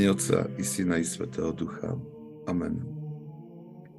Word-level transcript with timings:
mene 0.00 0.16
Otca 0.16 0.48
i 0.58 0.64
Syna 0.64 0.96
i 0.96 1.04
Svetého 1.04 1.52
Ducha. 1.52 1.92
Amen. 2.48 2.80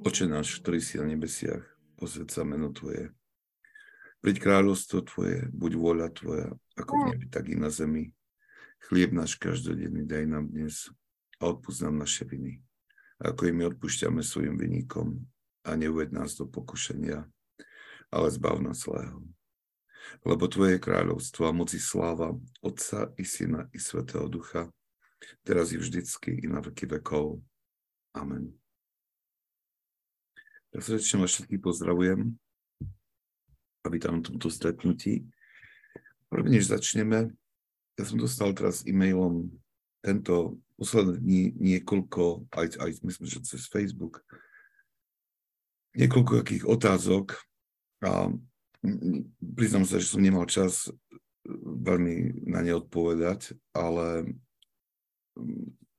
Oče 0.02 0.26
náš, 0.26 0.58
ktorý 0.58 0.82
si 0.82 0.98
na 0.98 1.06
nebesiach, 1.06 1.62
posved 1.94 2.26
sa 2.34 2.42
meno 2.42 2.74
Tvoje. 2.74 3.14
Príď 4.18 4.42
kráľovstvo 4.42 5.06
Tvoje, 5.06 5.46
buď 5.54 5.72
vôľa 5.78 6.10
Tvoja, 6.10 6.50
ako 6.74 6.92
v 6.98 7.02
nebi, 7.06 7.26
tak 7.30 7.54
i 7.54 7.54
na 7.54 7.70
zemi. 7.70 8.10
Chlieb 8.90 9.14
náš 9.14 9.38
každodenný 9.38 10.10
daj 10.10 10.26
nám 10.26 10.50
dnes 10.50 10.90
a 11.38 11.54
odpúsť 11.54 11.86
nám 11.86 12.02
naše 12.02 12.26
viny, 12.26 12.66
ako 13.22 13.42
i 13.46 13.52
my 13.54 13.70
odpúšťame 13.70 14.26
svojim 14.26 14.58
vinníkom 14.58 15.22
a 15.70 15.78
neuved 15.78 16.10
nás 16.10 16.34
do 16.34 16.50
pokušenia, 16.50 17.30
ale 18.10 18.28
zbav 18.34 18.58
nás 18.58 18.90
zlého. 18.90 19.22
Lebo 20.26 20.50
Tvoje 20.50 20.82
kráľovstvo 20.82 21.46
a 21.46 21.54
moci 21.54 21.78
sláva 21.78 22.34
Otca 22.66 23.14
i 23.22 23.22
Syna 23.22 23.70
i 23.70 23.78
Svetého 23.78 24.26
Ducha, 24.26 24.66
teraz 25.46 25.72
i 25.72 25.78
vždycky, 25.78 26.42
i 26.44 26.48
na 26.48 26.62
veky 26.62 26.86
vekov. 26.86 27.42
Amen. 28.14 28.52
Ja 30.72 30.80
srdečne 30.80 31.24
vás 31.24 31.36
všetkých 31.36 31.62
pozdravujem 31.64 32.32
a 33.82 33.88
vítam 33.92 34.20
na 34.20 34.24
tomto 34.24 34.48
stretnutí. 34.48 35.28
Prvne, 36.32 36.56
než 36.56 36.72
začneme, 36.72 37.36
ja 38.00 38.04
som 38.08 38.16
dostal 38.16 38.56
teraz 38.56 38.88
e-mailom 38.88 39.52
tento 40.00 40.58
posledné 40.80 41.20
dní 41.20 41.42
niekoľko, 41.60 42.50
aj, 42.56 42.80
aj 42.80 42.92
myslím, 43.04 43.28
že 43.28 43.46
cez 43.46 43.68
Facebook, 43.68 44.24
niekoľko 45.94 46.42
takých 46.42 46.66
otázok 46.66 47.36
a 48.02 48.32
priznám 49.44 49.86
sa, 49.86 50.02
že 50.02 50.10
som 50.10 50.24
nemal 50.24 50.48
čas 50.48 50.90
veľmi 51.62 52.48
na 52.48 52.66
ne 52.66 52.74
odpovedať, 52.80 53.54
ale 53.76 54.40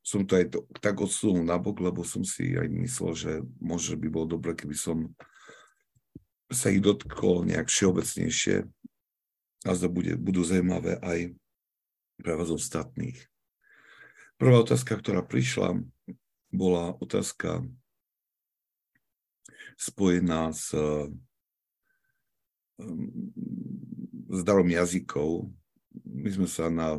som 0.02 0.26
to 0.26 0.34
aj 0.34 0.46
to, 0.50 0.58
tak 0.82 0.98
odsunul 0.98 1.46
nabok, 1.46 1.78
lebo 1.78 2.02
som 2.02 2.26
si 2.26 2.58
aj 2.58 2.66
myslel, 2.66 3.12
že 3.14 3.32
možno 3.62 3.94
by 4.02 4.08
bolo 4.10 4.26
dobre, 4.34 4.58
keby 4.58 4.74
som 4.74 4.98
sa 6.50 6.68
ich 6.68 6.82
dotkol 6.82 7.46
nejak 7.46 7.70
všeobecnejšie 7.70 8.66
a 9.62 9.70
zda 9.72 9.88
bude, 9.88 10.18
budú 10.18 10.42
zaujímavé 10.42 10.98
aj 11.00 11.18
pre 12.18 12.32
vás 12.34 12.50
ostatných. 12.50 13.16
Prvá 14.36 14.58
otázka, 14.58 14.98
ktorá 14.98 15.22
prišla, 15.22 15.80
bola 16.50 16.98
otázka 16.98 17.62
spojená 19.78 20.50
s, 20.50 20.74
s 24.28 24.40
darom 24.42 24.66
jazykov. 24.66 25.46
My 26.02 26.30
sme 26.34 26.50
sa 26.50 26.66
na 26.68 26.98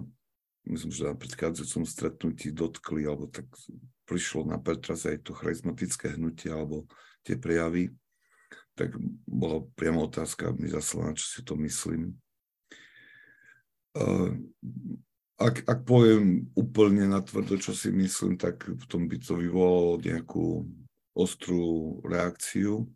myslím, 0.67 0.91
že 0.91 1.09
na 1.09 1.15
predchádzajúcom 1.15 1.83
stretnutí 1.83 2.55
dotkli, 2.55 3.03
alebo 3.03 3.27
tak 3.27 3.47
prišlo 4.07 4.47
na 4.47 4.59
pretraz 4.59 5.03
aj 5.07 5.23
to 5.27 5.35
charizmatické 5.35 6.15
hnutie, 6.15 6.51
alebo 6.51 6.87
tie 7.23 7.35
prejavy, 7.39 7.91
tak 8.73 8.95
bola 9.27 9.63
priama 9.77 10.07
otázka 10.07 10.55
mi 10.57 10.67
zaslaná, 10.71 11.13
čo 11.13 11.25
si 11.29 11.41
to 11.45 11.53
myslím. 11.59 12.17
Ak, 15.37 15.61
ak 15.67 15.79
poviem 15.85 16.49
úplne 16.57 17.05
natvrdo, 17.05 17.59
čo 17.61 17.75
si 17.75 17.93
myslím, 17.93 18.39
tak 18.39 18.65
tom 18.89 19.05
by 19.05 19.17
to 19.21 19.37
vyvolalo 19.37 20.01
nejakú 20.01 20.65
ostrú 21.13 22.01
reakciu 22.01 22.89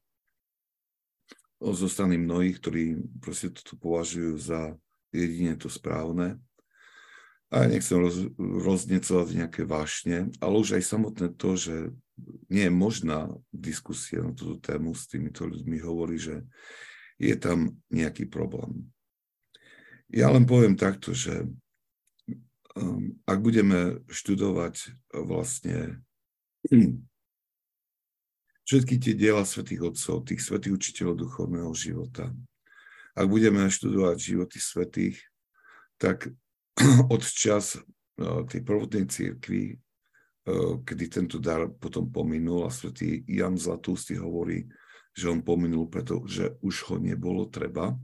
zo 1.62 1.88
strany 1.90 2.18
mnohých, 2.18 2.58
ktorí 2.58 2.84
proste 3.22 3.54
toto 3.54 3.78
považujú 3.78 4.34
za 4.38 4.74
jedine 5.14 5.54
to 5.58 5.70
správne 5.70 6.42
a 7.48 7.64
nechcem 7.64 7.96
roz, 8.04 8.28
roznecovať 8.38 9.28
nejaké 9.32 9.62
vášne, 9.64 10.28
ale 10.44 10.56
už 10.60 10.80
aj 10.80 10.84
samotné 10.84 11.28
to, 11.40 11.56
že 11.56 11.76
nie 12.52 12.68
je 12.68 12.74
možná 12.74 13.32
diskusia 13.56 14.20
na 14.20 14.36
túto 14.36 14.60
tému 14.60 14.92
s 14.92 15.08
týmito 15.08 15.48
ľuďmi, 15.48 15.78
hovorí, 15.80 16.20
že 16.20 16.44
je 17.16 17.36
tam 17.40 17.80
nejaký 17.88 18.28
problém. 18.28 18.92
Ja 20.12 20.32
len 20.32 20.44
poviem 20.44 20.76
takto, 20.76 21.16
že 21.16 21.48
um, 22.76 23.16
ak 23.24 23.40
budeme 23.40 24.04
študovať 24.12 24.96
vlastne 25.16 26.04
všetky 28.68 28.96
tie 29.00 29.14
diela 29.16 29.48
svätých 29.48 29.88
Otcov, 29.88 30.28
tých 30.28 30.44
svätých 30.44 30.76
učiteľov 30.76 31.16
duchovného 31.28 31.72
života, 31.72 32.32
ak 33.18 33.26
budeme 33.26 33.66
študovať 33.72 34.18
životy 34.20 34.60
svätých, 34.60 35.16
tak 35.98 36.30
od 37.14 37.24
čas 37.26 37.78
no, 38.18 38.46
tej 38.46 38.62
prvotnej 38.62 39.10
církvy, 39.10 39.74
e, 39.74 39.76
kedy 40.86 41.06
tento 41.10 41.38
dar 41.42 41.66
potom 41.68 42.10
pominul 42.14 42.66
a 42.66 42.72
svätý 42.74 43.26
Jan 43.26 43.58
Zlatústy 43.58 44.18
hovorí, 44.18 44.70
že 45.18 45.34
on 45.34 45.42
pominul, 45.42 45.90
pretože 45.90 46.54
už 46.62 46.94
ho 46.94 46.96
nebolo 47.02 47.50
treba, 47.50 47.98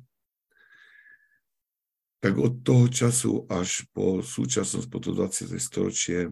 tak 2.23 2.39
od 2.39 2.63
toho 2.63 2.87
času 2.87 3.45
až 3.51 3.83
po 3.91 4.23
súčasnosť, 4.23 4.87
po 4.87 4.99
to 5.03 5.11
20. 5.11 5.59
storočie, 5.59 6.31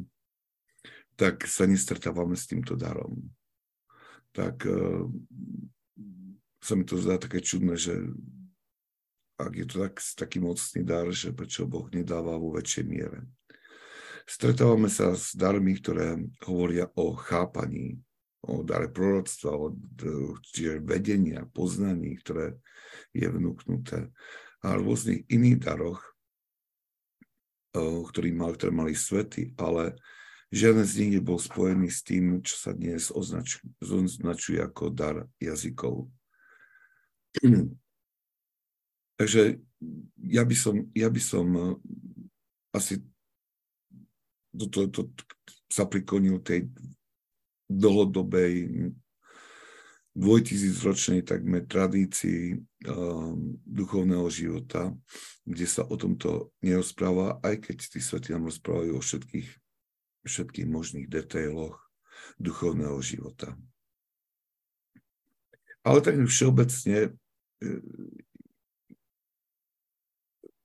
tak 1.19 1.43
sa 1.45 1.67
nestretávame 1.67 2.39
s 2.39 2.47
týmto 2.47 2.79
darom. 2.79 3.27
Tak 4.31 4.63
uh, 4.71 5.03
sa 6.63 6.73
mi 6.79 6.87
to 6.87 6.95
zdá 6.95 7.19
také 7.19 7.43
čudné, 7.43 7.75
že 7.75 8.07
ak 9.47 9.53
je 9.57 9.65
to 9.65 9.75
tak, 9.87 9.95
taký 9.97 10.37
mocný 10.37 10.81
dar, 10.85 11.09
že 11.09 11.33
prečo 11.33 11.65
Boh 11.65 11.89
nedáva 11.89 12.37
vo 12.37 12.53
väčšej 12.53 12.85
miere. 12.85 13.25
Stretávame 14.29 14.87
sa 14.87 15.17
s 15.17 15.33
darmi, 15.33 15.75
ktoré 15.75 16.15
hovoria 16.45 16.87
o 16.93 17.17
chápaní, 17.17 17.97
o 18.45 18.61
dare 18.61 18.87
proroctva, 18.87 19.51
o 19.53 19.73
čiže 20.53 20.81
vedenia, 20.81 21.45
poznaní, 21.49 22.17
ktoré 22.21 22.57
je 23.11 23.27
vnúknuté 23.27 24.13
a 24.61 24.77
rôznych 24.77 25.25
iných 25.25 25.57
daroch, 25.57 26.01
ktorý 27.73 28.29
mal, 28.35 28.53
ktoré 28.53 28.71
mali 28.71 28.93
svety, 28.93 29.57
ale 29.57 29.97
žiaden 30.51 30.85
z 30.85 30.93
nich 31.01 31.11
nebol 31.17 31.39
spojený 31.39 31.89
s 31.89 32.03
tým, 32.03 32.43
čo 32.43 32.55
sa 32.59 32.71
dnes 32.75 33.09
označuje, 33.09 33.63
označuje 33.79 34.59
ako 34.59 34.91
dar 34.91 35.25
jazykov. 35.39 36.11
Takže 39.21 39.61
ja 40.33 40.41
by 40.41 40.55
som, 40.57 40.81
ja 40.97 41.05
by 41.13 41.21
som 41.21 41.45
eh, 41.53 41.77
asi 42.73 42.97
do 44.49 44.65
to, 44.65 44.89
to, 44.89 45.13
sa 45.69 45.85
priklonil 45.85 46.41
tej 46.41 46.73
dlhodobej 47.69 48.67
dvojtisícročnej 50.11 51.23
takmer 51.23 51.63
tradícii 51.63 52.59
um, 52.83 53.55
duchovného 53.63 54.27
života, 54.27 54.91
kde 55.47 55.63
sa 55.63 55.87
o 55.87 55.95
tomto 55.95 56.51
nerozpráva, 56.59 57.39
aj 57.39 57.63
keď 57.63 57.77
tí 57.95 58.03
svety 58.03 58.35
nám 58.35 58.51
rozprávajú 58.51 58.99
o 58.99 58.99
všetkých, 58.99 59.49
všetkých 60.27 60.67
možných 60.67 61.07
detailoch 61.07 61.79
duchovného 62.35 62.99
života. 62.99 63.55
Ale 65.87 66.03
tak 66.03 66.19
všeobecne 66.27 67.15
eh, 67.15 67.81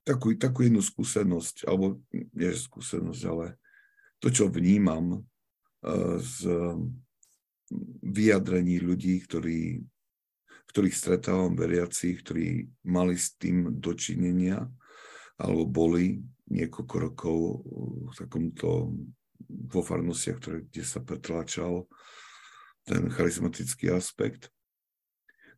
takú, 0.06 0.38
takú 0.38 0.62
jednu 0.62 0.78
skúsenosť, 0.78 1.66
alebo 1.66 1.98
nie 2.14 2.50
skúsenosť, 2.54 3.22
ale 3.26 3.58
to, 4.22 4.30
čo 4.30 4.46
vnímam 4.46 5.18
uh, 5.18 6.16
z 6.22 6.46
vyjadrení 8.06 8.78
ľudí, 8.78 9.18
ktorí, 9.26 9.82
ktorých 10.70 10.94
stretávam 10.94 11.58
veriacich, 11.58 12.22
ktorí 12.22 12.70
mali 12.86 13.18
s 13.18 13.34
tým 13.34 13.82
dočinenia, 13.82 14.62
alebo 15.36 15.66
boli 15.66 16.22
niekoľko 16.46 16.96
rokov 17.02 17.38
v 18.06 18.14
takomto 18.14 18.94
vo 19.46 19.80
farnostiach, 19.82 20.38
ktoré, 20.38 20.58
kde 20.70 20.84
sa 20.86 21.02
pretláčal 21.02 21.90
ten 22.86 23.10
charizmatický 23.10 23.90
aspekt, 23.90 24.54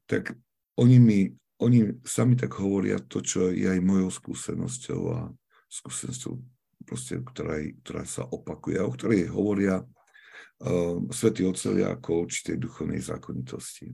tak 0.09 0.33
oni 0.81 0.97
mi 0.97 1.21
oni 1.59 1.99
sami 2.07 2.39
tak 2.39 2.55
hovoria 2.63 3.03
to, 3.03 3.19
čo 3.19 3.51
je 3.51 3.67
aj 3.67 3.83
mojou 3.83 4.11
skúsenosťou 4.15 5.01
a 5.11 5.19
skúsenosťou, 5.67 6.39
proste, 6.87 7.19
ktorá, 7.19 7.59
ktorá 7.83 8.03
sa 8.07 8.23
opakuje 8.25 8.79
a 8.79 8.87
o 8.87 8.95
ktorej 8.95 9.27
hovoria 9.29 9.83
uh, 9.83 10.97
svätí 11.11 11.43
otcovia 11.43 11.99
ako 11.99 12.31
určitej 12.31 12.57
duchovnej 12.63 13.03
zákonitosti. 13.03 13.91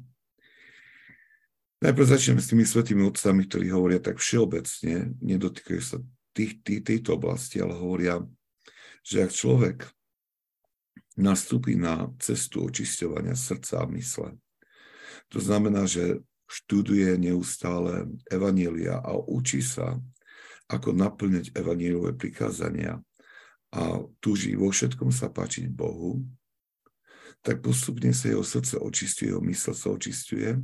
Najprv 1.85 2.07
začneme 2.07 2.41
s 2.41 2.49
tými 2.53 2.65
svetými 2.65 3.03
otcami, 3.05 3.45
ktorí 3.49 3.67
hovoria 3.73 4.01
tak 4.01 4.21
všeobecne, 4.21 5.21
nedotýkajú 5.21 5.83
sa 5.85 6.01
tých, 6.33 6.61
tých, 6.65 6.81
tejto 6.81 7.17
oblasti, 7.17 7.61
ale 7.61 7.77
hovoria, 7.77 8.25
že 9.05 9.25
ak 9.25 9.33
človek 9.33 9.77
nastúpi 11.21 11.77
na 11.77 12.09
cestu 12.21 12.65
očisťovania 12.65 13.37
srdca 13.37 13.85
a 13.85 13.87
mysle, 13.93 14.37
to 15.29 15.39
znamená, 15.45 15.85
že 15.85 16.25
študuje 16.55 17.19
neustále 17.19 18.07
evanielia 18.31 19.03
a 19.03 19.19
učí 19.19 19.59
sa, 19.59 19.99
ako 20.71 20.95
naplňať 20.95 21.51
evanielové 21.53 22.15
prikázania 22.15 23.03
a 23.75 24.01
túži 24.23 24.55
vo 24.55 24.71
všetkom 24.71 25.11
sa 25.11 25.29
páčiť 25.29 25.67
Bohu, 25.67 26.23
tak 27.43 27.61
postupne 27.61 28.15
sa 28.15 28.31
jeho 28.31 28.47
srdce 28.47 28.79
očistuje, 28.79 29.35
jeho 29.35 29.43
mysl 29.43 29.75
sa 29.75 29.93
očistuje 29.93 30.57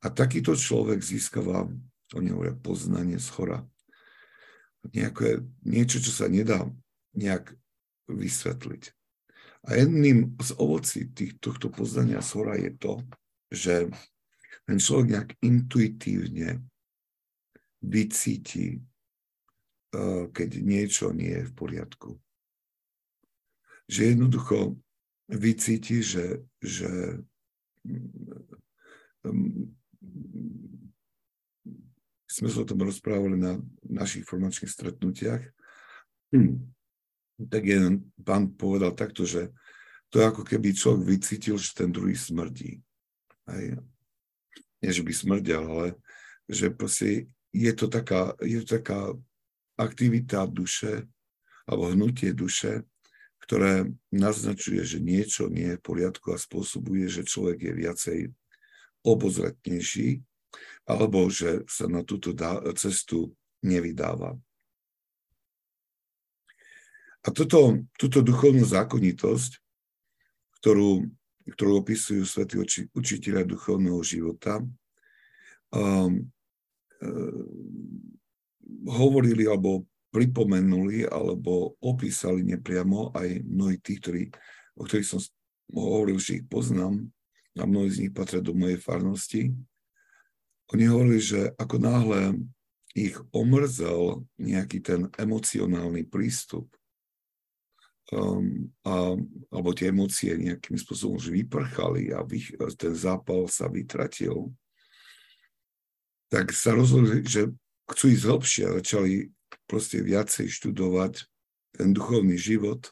a 0.00 0.06
takýto 0.08 0.56
človek 0.56 0.98
získava, 1.04 1.68
oni 2.16 2.28
hovoria, 2.32 2.56
poznanie 2.56 3.20
z 3.20 3.28
chora. 3.28 3.58
Nejaké, 4.90 5.44
niečo, 5.64 6.00
čo 6.00 6.12
sa 6.12 6.26
nedá 6.28 6.66
nejak 7.14 7.54
vysvetliť. 8.10 8.82
A 9.64 9.80
jedným 9.80 10.36
z 10.36 10.50
ovocí 10.60 11.08
tých, 11.08 11.40
tohto 11.40 11.72
poznania 11.72 12.20
z 12.20 12.30
hora 12.36 12.54
je 12.60 12.72
to, 12.76 13.00
že 13.48 13.74
ten 14.64 14.78
človek 14.80 15.06
nejak 15.12 15.30
intuitívne 15.44 16.64
vycíti, 17.84 18.80
eh, 18.80 20.24
keď 20.32 20.48
niečo 20.64 21.12
nie 21.12 21.44
je 21.44 21.48
v 21.48 21.52
poriadku. 21.52 22.10
Že 23.84 24.16
jednoducho 24.16 24.80
vycíti, 25.28 26.00
že, 26.00 26.40
že 26.60 27.20
sme 32.28 32.48
sa 32.48 32.58
o 32.64 32.68
tom 32.68 32.80
rozprávali 32.80 33.36
na 33.36 33.60
našich 33.84 34.24
formačných 34.24 34.72
stretnutiach, 34.72 35.44
tak 37.38 37.62
jeden 37.62 38.10
pán 38.20 38.50
povedal 38.56 38.96
takto, 38.96 39.22
že 39.28 39.52
to 40.10 40.22
je 40.22 40.30
ako 40.30 40.42
keby 40.46 40.74
človek 40.74 41.02
vycítil, 41.06 41.58
že 41.58 41.74
ten 41.74 41.90
druhý 41.90 42.14
smrdí. 42.14 42.78
Aj, 43.46 43.78
nie, 44.84 44.92
že 44.92 45.00
by 45.00 45.12
smrdel, 45.16 45.64
ale 45.64 45.88
že 46.44 46.68
proste 46.68 47.32
je 47.56 47.72
to 47.72 47.88
taká, 47.88 48.36
je 48.44 48.60
to 48.60 48.76
taká 48.76 49.16
aktivita 49.80 50.44
duše 50.44 51.08
alebo 51.64 51.88
hnutie 51.88 52.36
duše, 52.36 52.84
ktoré 53.40 53.88
naznačuje, 54.12 54.84
že 54.84 55.00
niečo 55.00 55.48
nie 55.48 55.72
je 55.72 55.80
v 55.80 55.86
poriadku 55.88 56.36
a 56.36 56.40
spôsobuje, 56.40 57.08
že 57.08 57.24
človek 57.24 57.64
je 57.64 57.72
viacej 57.72 58.18
obozretnejší 59.00 60.20
alebo 60.84 61.32
že 61.32 61.64
sa 61.64 61.88
na 61.88 62.04
túto 62.04 62.36
cestu 62.76 63.32
nevydáva. 63.64 64.36
A 67.24 67.32
toto, 67.32 67.80
túto 67.96 68.20
duchovnú 68.20 68.68
zákonitosť, 68.68 69.56
ktorú, 70.60 71.08
ktorú 71.52 71.84
opisujú 71.84 72.24
svätí 72.24 72.56
učiteľia 72.96 73.44
duchovného 73.44 74.00
života, 74.00 74.64
um, 75.74 76.24
hovorili 78.88 79.44
alebo 79.44 79.84
pripomenuli 80.08 81.04
alebo 81.10 81.74
opísali 81.82 82.46
nepriamo 82.46 83.12
aj 83.12 83.42
mnohí 83.44 83.76
tí, 83.82 83.98
ktorí, 83.98 84.30
o 84.78 84.86
ktorých 84.86 85.08
som 85.10 85.20
hovoril, 85.74 86.16
že 86.22 86.40
ich 86.40 86.44
poznám 86.46 87.02
a 87.58 87.66
mnohí 87.66 87.90
z 87.90 88.00
nich 88.06 88.12
patria 88.14 88.40
do 88.40 88.54
mojej 88.54 88.78
farnosti. 88.78 89.50
Oni 90.72 90.84
hovorili, 90.86 91.20
že 91.20 91.52
ako 91.58 91.76
náhle 91.82 92.20
ich 92.94 93.18
omrzel 93.34 94.22
nejaký 94.38 94.78
ten 94.80 95.10
emocionálny 95.18 96.06
prístup 96.06 96.70
um, 98.12 98.68
a, 98.84 99.16
alebo 99.48 99.70
tie 99.72 99.88
emócie 99.88 100.36
nejakým 100.36 100.76
spôsobom 100.76 101.16
už 101.16 101.32
vyprchali 101.32 102.12
a 102.12 102.20
vych, 102.26 102.58
ten 102.76 102.92
zápal 102.92 103.48
sa 103.48 103.70
vytratil, 103.70 104.52
tak 106.28 106.50
sa 106.50 106.74
rozhodli, 106.74 107.22
že 107.24 107.48
chcú 107.88 108.04
ísť 108.10 108.24
hlbšie 108.26 108.62
a 108.66 108.76
začali 108.82 109.12
proste 109.70 110.02
viacej 110.02 110.50
študovať 110.50 111.24
ten 111.78 111.94
duchovný 111.94 112.36
život. 112.36 112.90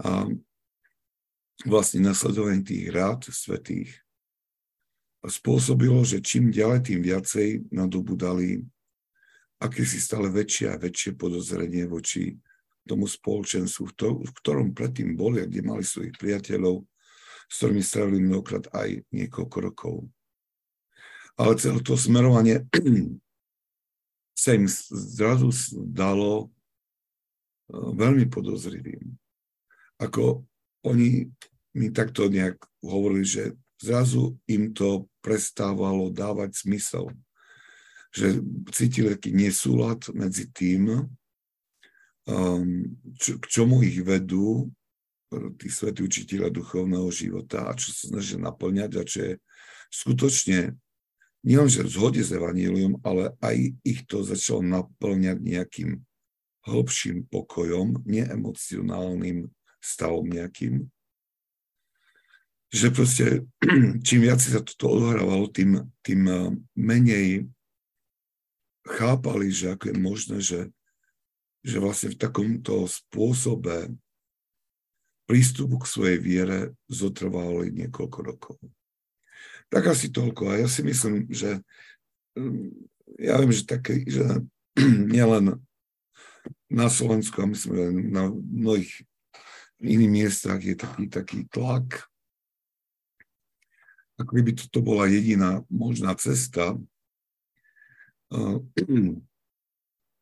A 0.00 0.30
vlastne 1.66 2.00
nasledovanie 2.00 2.64
tých 2.64 2.88
rád 2.88 3.28
svetých 3.28 4.00
spôsobilo, 5.20 6.00
že 6.00 6.24
čím 6.24 6.48
ďalej, 6.48 6.88
tým 6.88 7.00
viacej 7.04 7.68
nadobudali 7.68 8.64
akési 9.60 10.00
stále 10.00 10.32
väčšie 10.32 10.72
a 10.72 10.80
väčšie 10.80 11.20
podozrenie 11.20 11.84
voči 11.84 12.40
tomu 12.88 13.08
spoločenstvu, 13.08 13.82
v 14.24 14.32
ktorom 14.44 14.72
predtým 14.72 15.14
boli 15.18 15.42
a 15.42 15.48
kde 15.48 15.62
mali 15.62 15.84
svojich 15.84 16.16
priateľov, 16.16 16.82
s 17.50 17.54
ktorými 17.60 17.82
strávili 17.82 18.18
mnohokrát 18.24 18.68
aj 18.72 19.04
niekoľko 19.10 19.56
rokov 19.60 20.08
ale 21.40 21.56
celé 21.56 21.80
to 21.80 21.96
smerovanie 21.96 22.68
sa 24.42 24.52
im 24.52 24.68
zrazu 24.92 25.48
dalo 25.72 26.32
e, 26.44 26.46
veľmi 27.72 28.28
podozrivým. 28.28 29.16
Ako 29.96 30.44
oni 30.84 31.32
mi 31.76 31.88
takto 31.92 32.28
nejak 32.28 32.60
hovorili, 32.84 33.24
že 33.24 33.56
zrazu 33.80 34.36
im 34.48 34.76
to 34.76 35.08
prestávalo 35.24 36.12
dávať 36.12 36.60
zmysel. 36.68 37.08
Že 38.12 38.44
cítili 38.76 39.16
taký 39.16 39.32
nesúlad 39.32 40.04
medzi 40.12 40.48
tým, 40.52 41.08
čo, 43.18 43.32
k 43.40 43.44
čomu 43.50 43.82
ich 43.82 43.98
vedú 44.00 44.70
tí 45.30 45.70
svetí 45.70 46.02
učiteľa 46.02 46.50
duchovného 46.50 47.06
života 47.10 47.70
a 47.70 47.74
čo 47.78 47.94
sa 47.94 48.10
snažia 48.10 48.38
naplňať 48.42 48.90
a 48.98 49.02
čo 49.06 49.18
je 49.30 49.32
skutočne 49.90 50.74
nielenže 51.46 51.86
v 51.86 51.92
zhode 51.92 52.20
s 52.20 52.34
Evanílium, 52.34 53.00
ale 53.06 53.32
aj 53.40 53.56
ich 53.86 54.00
to 54.04 54.26
začalo 54.26 54.60
naplňať 54.60 55.38
nejakým 55.40 55.90
hĺbším 56.68 57.24
pokojom, 57.32 58.04
neemocionálnym 58.04 59.48
stavom 59.80 60.28
nejakým. 60.28 60.92
Že 62.70 62.86
proste, 62.92 63.26
čím 64.06 64.28
viac 64.28 64.44
sa 64.44 64.60
toto 64.60 65.00
odhrávalo, 65.00 65.48
tým, 65.48 65.88
tým 66.04 66.22
eh, 66.28 66.38
menej 66.76 67.28
chápali, 68.84 69.48
že 69.48 69.74
ako 69.74 69.84
je 69.88 69.96
možné, 69.96 70.36
že, 70.44 70.60
že 71.60 71.76
vlastne 71.82 72.12
v 72.12 72.20
takomto 72.20 72.88
spôsobe 72.88 73.92
prístupu 75.28 75.78
k 75.78 75.86
svojej 75.86 76.18
viere 76.18 76.58
zotrvali 76.90 77.70
niekoľko 77.70 78.18
rokov. 78.24 78.56
Tak 79.70 79.94
asi 79.94 80.10
toľko. 80.10 80.50
A 80.50 80.66
ja 80.66 80.68
si 80.68 80.82
myslím, 80.82 81.30
že 81.30 81.62
mm, 82.34 82.68
ja 83.22 83.38
viem, 83.38 83.52
že, 83.54 83.62
také, 83.62 84.02
že 84.08 84.26
nielen 85.14 85.60
na 86.66 86.86
Slovensku, 86.90 87.38
a 87.38 87.46
myslím, 87.46 87.72
že 87.76 87.86
na 88.10 88.24
mnohých 88.32 88.92
iných 89.80 90.10
miestach 90.10 90.60
je 90.60 90.74
taký, 90.74 91.06
taký 91.06 91.38
tlak, 91.46 92.10
ako 94.20 94.30
by 94.36 94.52
toto 94.52 94.78
bola 94.84 95.08
jediná 95.08 95.64
možná 95.72 96.12
cesta 96.18 96.76
a 98.30 98.38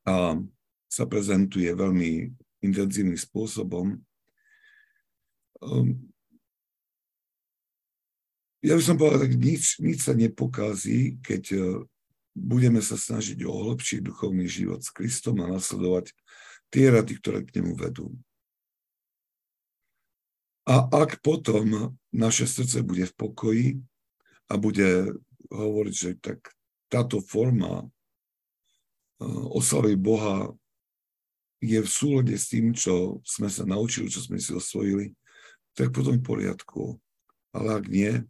sa 0.88 1.04
prezentuje 1.04 1.68
veľmi 1.68 2.32
intenzívnym 2.64 3.20
spôsobom. 3.20 4.00
ja 8.64 8.74
by 8.74 8.82
som 8.82 8.98
povedal, 8.98 9.28
tak 9.28 9.34
nič, 9.38 9.78
nič 9.78 10.02
sa 10.02 10.14
nepokazí, 10.14 11.22
keď 11.22 11.42
e, 11.54 11.58
budeme 12.34 12.82
sa 12.82 12.98
snažiť 12.98 13.42
o 13.46 13.52
hlbší 13.54 14.02
duchovný 14.02 14.50
život 14.50 14.82
s 14.82 14.90
Kristom 14.90 15.42
a 15.42 15.50
nasledovať 15.50 16.10
tie 16.70 16.90
rady, 16.90 17.12
ktoré 17.18 17.38
k 17.46 17.62
nemu 17.62 17.74
vedú. 17.78 18.14
A 20.68 20.84
ak 20.84 21.24
potom 21.24 21.96
naše 22.12 22.44
srdce 22.44 22.84
bude 22.84 23.08
v 23.08 23.14
pokoji 23.16 23.66
a 24.52 24.60
bude 24.60 25.16
hovoriť, 25.48 25.94
že 25.94 26.10
tak 26.20 26.52
táto 26.92 27.24
forma 27.24 27.82
e, 27.82 27.86
oslavy 29.54 29.96
Boha 29.96 30.52
je 31.58 31.78
v 31.82 31.90
súlade 31.90 32.34
s 32.38 32.50
tým, 32.50 32.70
čo 32.70 33.18
sme 33.26 33.50
sa 33.50 33.66
naučili, 33.66 34.06
čo 34.06 34.22
sme 34.22 34.38
si 34.38 34.54
osvojili, 34.54 35.14
tak 35.74 35.90
potom 35.90 36.18
v 36.18 36.26
poriadku. 36.26 36.98
Ale 37.50 37.82
ak 37.82 37.84
nie, 37.90 38.22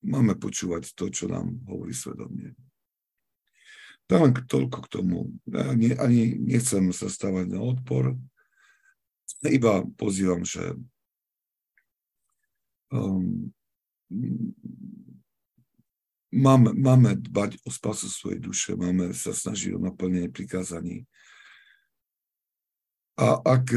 máme 0.00 0.36
počúvať 0.36 0.96
to, 0.96 1.12
čo 1.12 1.28
nám 1.28 1.60
hovorí 1.68 1.92
svedomie. 1.92 2.56
Tak 4.08 4.18
len 4.18 4.32
toľko 4.34 4.78
k 4.88 4.88
tomu. 4.90 5.18
Ja 5.46 5.70
nie, 5.76 5.94
ani 5.94 6.34
nechcem 6.34 6.90
sa 6.90 7.06
stávať 7.06 7.52
na 7.52 7.60
odpor, 7.62 8.16
iba 9.46 9.86
pozývam, 9.96 10.44
že 10.44 10.76
um, 12.92 13.48
máme, 16.34 16.76
máme 16.76 17.16
dbať 17.16 17.62
o 17.64 17.70
spasu 17.72 18.10
svojej 18.10 18.40
duše, 18.42 18.76
máme 18.76 19.14
sa 19.16 19.32
snažiť 19.32 19.78
o 19.78 19.80
naplnenie 19.80 20.28
prikázaní. 20.28 21.08
A 23.20 23.36
ak 23.44 23.76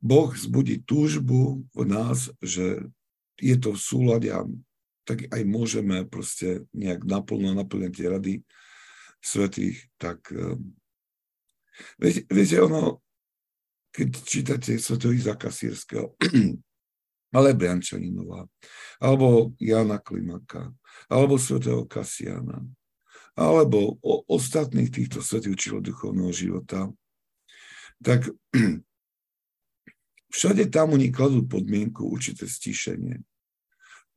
Boh 0.00 0.30
zbudí 0.32 0.80
túžbu 0.82 1.68
v 1.76 1.82
nás, 1.84 2.32
že 2.40 2.88
je 3.36 3.56
to 3.60 3.76
v 3.76 3.80
súlade 3.80 4.28
a 4.32 4.48
tak 5.04 5.28
aj 5.28 5.42
môžeme 5.44 6.08
proste 6.08 6.64
nejak 6.72 7.04
naplno 7.04 7.52
naplňať 7.52 7.92
tie 7.92 8.06
rady 8.08 8.34
svetých, 9.20 9.84
tak, 10.00 10.24
ehm, 10.32 10.74
Viete, 11.98 12.28
viete 12.28 12.56
ono, 12.60 13.00
keď 13.92 14.08
čítate 14.24 14.76
svetého 14.76 15.12
Izaka 15.12 15.48
Sýrského, 15.48 16.16
ale 17.36 17.56
Briančaninova, 17.56 18.44
alebo 19.00 19.56
Jana 19.56 20.00
Klimaka, 20.00 20.72
alebo 21.08 21.40
svetého 21.40 21.84
Kasiana, 21.88 22.60
alebo 23.32 23.96
o 24.04 24.24
ostatných 24.28 24.92
týchto 24.92 25.24
svetých 25.24 25.56
učiteľov 25.56 25.88
duchovného 25.88 26.32
života, 26.32 26.92
tak 28.02 28.28
všade 30.34 30.68
tam 30.68 30.94
oni 30.98 31.14
kladú 31.14 31.46
podmienku 31.46 32.04
určité 32.04 32.50
stíšenie, 32.50 33.22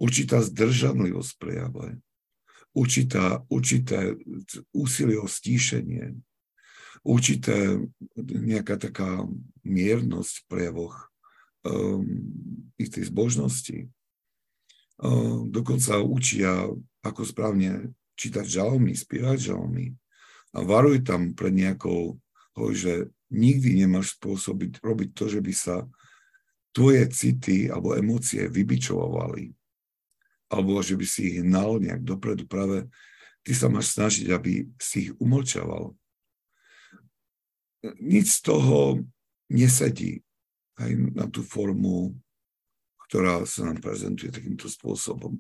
určitá 0.02 0.42
zdržanlivosť 0.42 1.32
prejave, 1.40 2.02
určitá, 2.76 3.46
určité 3.48 4.20
úsilie 4.76 5.22
o 5.22 5.30
stíšenie, 5.30 6.18
určité 7.06 7.80
nejaká 8.20 8.82
taká 8.82 9.24
miernosť 9.62 10.34
v 10.42 10.46
prejavoch 10.50 10.96
um, 11.64 12.04
istej 12.82 13.14
zbožnosti. 13.14 13.88
Um, 14.96 15.52
dokonca 15.52 16.02
učia, 16.02 16.66
ako 17.06 17.22
správne 17.24 17.94
čítať 18.16 18.46
žalmy, 18.48 18.96
spievať 18.96 19.54
žalmy. 19.54 19.94
A 20.56 20.64
varujú 20.64 21.04
tam 21.04 21.36
pred 21.36 21.52
nejakou, 21.52 22.16
že 22.72 23.12
nikdy 23.32 23.84
nemáš 23.84 24.16
spôsobiť 24.16 24.80
robiť 24.80 25.10
to, 25.12 25.26
že 25.28 25.40
by 25.44 25.54
sa 25.54 25.84
tvoje 26.72 27.08
city 27.12 27.72
alebo 27.72 27.96
emócie 27.96 28.48
vybičovali, 28.48 29.52
alebo 30.52 30.80
že 30.80 30.96
by 30.96 31.06
si 31.08 31.22
ich 31.32 31.38
hnal 31.44 31.80
nejak 31.80 32.04
dopredu. 32.04 32.48
Práve 32.48 32.88
ty 33.44 33.52
sa 33.56 33.72
máš 33.72 33.96
snažiť, 33.96 34.32
aby 34.32 34.68
si 34.80 35.10
ich 35.10 35.12
umlčaval. 35.20 35.96
Nic 38.02 38.28
z 38.28 38.40
toho 38.44 39.00
nesedí 39.52 40.26
aj 40.76 40.92
na 41.16 41.26
tú 41.32 41.46
formu, 41.46 42.16
ktorá 43.08 43.46
sa 43.48 43.70
nám 43.70 43.80
prezentuje 43.80 44.34
takýmto 44.34 44.68
spôsobom. 44.68 45.40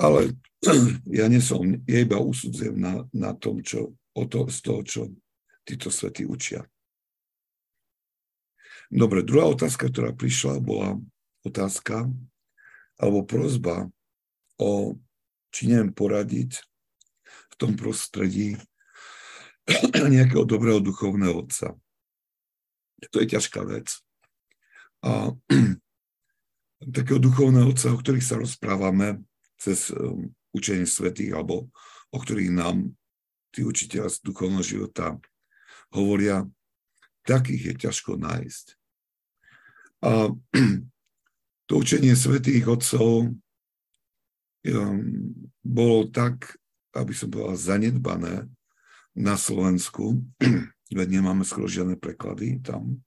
Ale 0.00 0.36
ja 1.18 1.26
nesom, 1.26 1.80
ja 1.88 1.98
iba 2.00 2.20
usudzujem 2.20 2.76
na, 2.76 3.04
na 3.10 3.32
tom, 3.34 3.64
čo, 3.64 3.96
o 4.14 4.22
to, 4.28 4.46
z 4.46 4.58
toho, 4.62 4.80
čo 4.84 5.00
títo 5.70 5.88
svety 5.88 6.26
učia. 6.26 6.66
Dobre, 8.90 9.22
druhá 9.22 9.46
otázka, 9.46 9.86
ktorá 9.86 10.10
prišla, 10.10 10.58
bola 10.58 10.98
otázka 11.46 12.10
alebo 12.98 13.24
prozba 13.24 13.86
o, 14.58 14.98
či 15.54 15.70
neviem 15.70 15.94
poradiť 15.94 16.58
v 17.24 17.54
tom 17.54 17.78
prostredí 17.78 18.58
nejakého 20.14 20.42
dobrého 20.42 20.82
duchovného 20.82 21.46
otca. 21.46 21.78
To 23.14 23.16
je 23.22 23.26
ťažká 23.30 23.62
vec. 23.64 23.94
A 25.06 25.32
takého 26.98 27.22
duchovného 27.22 27.70
otca, 27.70 27.94
o 27.94 28.00
ktorých 28.00 28.26
sa 28.26 28.36
rozprávame, 28.36 29.22
cez 29.54 29.94
um, 29.94 30.28
učenie 30.50 30.84
svetých, 30.84 31.36
alebo 31.38 31.70
o 32.10 32.18
ktorých 32.18 32.52
nám 32.52 32.90
tí 33.54 33.62
učiteľa 33.62 34.10
z 34.12 34.16
duchovného 34.24 34.64
života 34.66 35.14
hovoria, 35.94 36.46
takých 37.26 37.62
je 37.62 37.74
ťažko 37.88 38.18
nájsť. 38.18 38.66
A 40.06 40.32
to 41.68 41.72
učenie 41.76 42.16
svetých 42.16 42.66
otcov 42.66 43.30
um, 43.30 43.36
bolo 45.60 46.08
tak, 46.08 46.56
aby 46.96 47.12
som 47.14 47.30
povedal, 47.30 47.54
zanedbané 47.54 48.48
na 49.14 49.34
Slovensku, 49.36 50.24
veď 50.98 51.08
nemáme 51.20 51.46
skoro 51.46 51.70
žiadne 51.70 52.00
preklady 52.00 52.58
tam, 52.64 52.98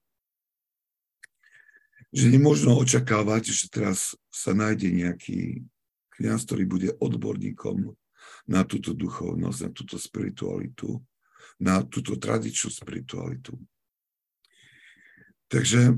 že 2.14 2.30
nemôžno 2.30 2.78
očakávať, 2.78 3.50
že 3.50 3.66
teraz 3.74 4.14
sa 4.30 4.54
nájde 4.54 4.94
nejaký 4.94 5.66
kniaz, 6.14 6.46
ktorý 6.46 6.64
bude 6.70 6.90
odborníkom 7.02 7.90
na 8.46 8.62
túto 8.62 8.94
duchovnosť, 8.94 9.60
na 9.66 9.72
túto 9.74 9.98
spiritualitu, 9.98 11.02
na 11.62 11.86
túto 11.86 12.18
tradičnú 12.18 12.74
spiritualitu. 12.74 13.54
Takže 15.54 15.94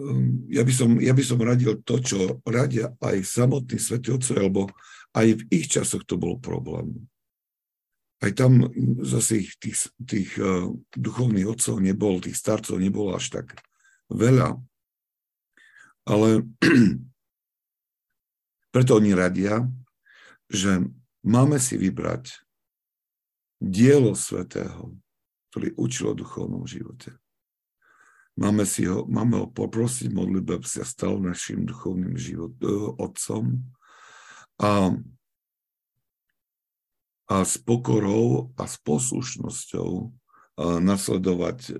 um, 0.00 0.48
ja 0.48 0.64
by, 0.64 0.72
som, 0.72 0.96
ja 0.96 1.12
by 1.12 1.20
som 1.20 1.44
radil 1.44 1.84
to, 1.84 2.00
čo 2.00 2.40
radia 2.48 2.96
aj 3.04 3.20
samotní 3.20 3.76
svätí 3.76 4.08
otcovia, 4.08 4.48
lebo 4.48 4.72
aj 5.12 5.36
v 5.36 5.42
ich 5.52 5.68
časoch 5.68 6.08
to 6.08 6.16
bol 6.16 6.40
problém. 6.40 7.04
Aj 8.20 8.32
tam 8.36 8.68
zase 9.00 9.44
ich, 9.44 9.56
tých, 9.56 9.88
tých 10.00 10.36
uh, 10.40 10.68
duchovných 10.92 11.48
otcov 11.48 11.80
nebol, 11.80 12.20
tých 12.20 12.36
starcov 12.36 12.80
nebolo 12.80 13.16
až 13.16 13.40
tak 13.40 13.56
veľa. 14.12 14.60
Ale 16.04 16.44
preto 18.74 18.96
oni 18.96 19.12
radia, 19.12 19.68
že 20.48 20.88
máme 21.24 21.60
si 21.60 21.76
vybrať 21.76 22.40
dielo 23.60 24.16
svetého, 24.16 24.96
ktorý 25.52 25.76
učil 25.76 26.06
o 26.12 26.18
duchovnom 26.18 26.64
živote. 26.64 27.12
Máme, 28.40 28.64
si 28.64 28.88
ho, 28.88 29.04
máme 29.04 29.44
ho 29.44 29.46
poprosiť 29.52 30.08
modlitbe, 30.16 30.56
aby 30.56 30.68
sa 30.68 30.86
stal 30.86 31.20
našim 31.20 31.68
duchovným 31.68 32.16
život, 32.16 32.56
uh, 32.64 32.96
otcom 32.96 33.60
a, 34.56 34.96
a 37.28 37.36
s 37.44 37.60
pokorou 37.60 38.54
a 38.56 38.64
s 38.64 38.80
poslušnosťou 38.80 39.90
uh, 39.92 40.78
nasledovať 40.80 41.58
uh, 41.68 41.76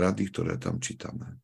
rady, 0.00 0.32
ktoré 0.32 0.56
tam 0.56 0.80
čítame. 0.80 1.36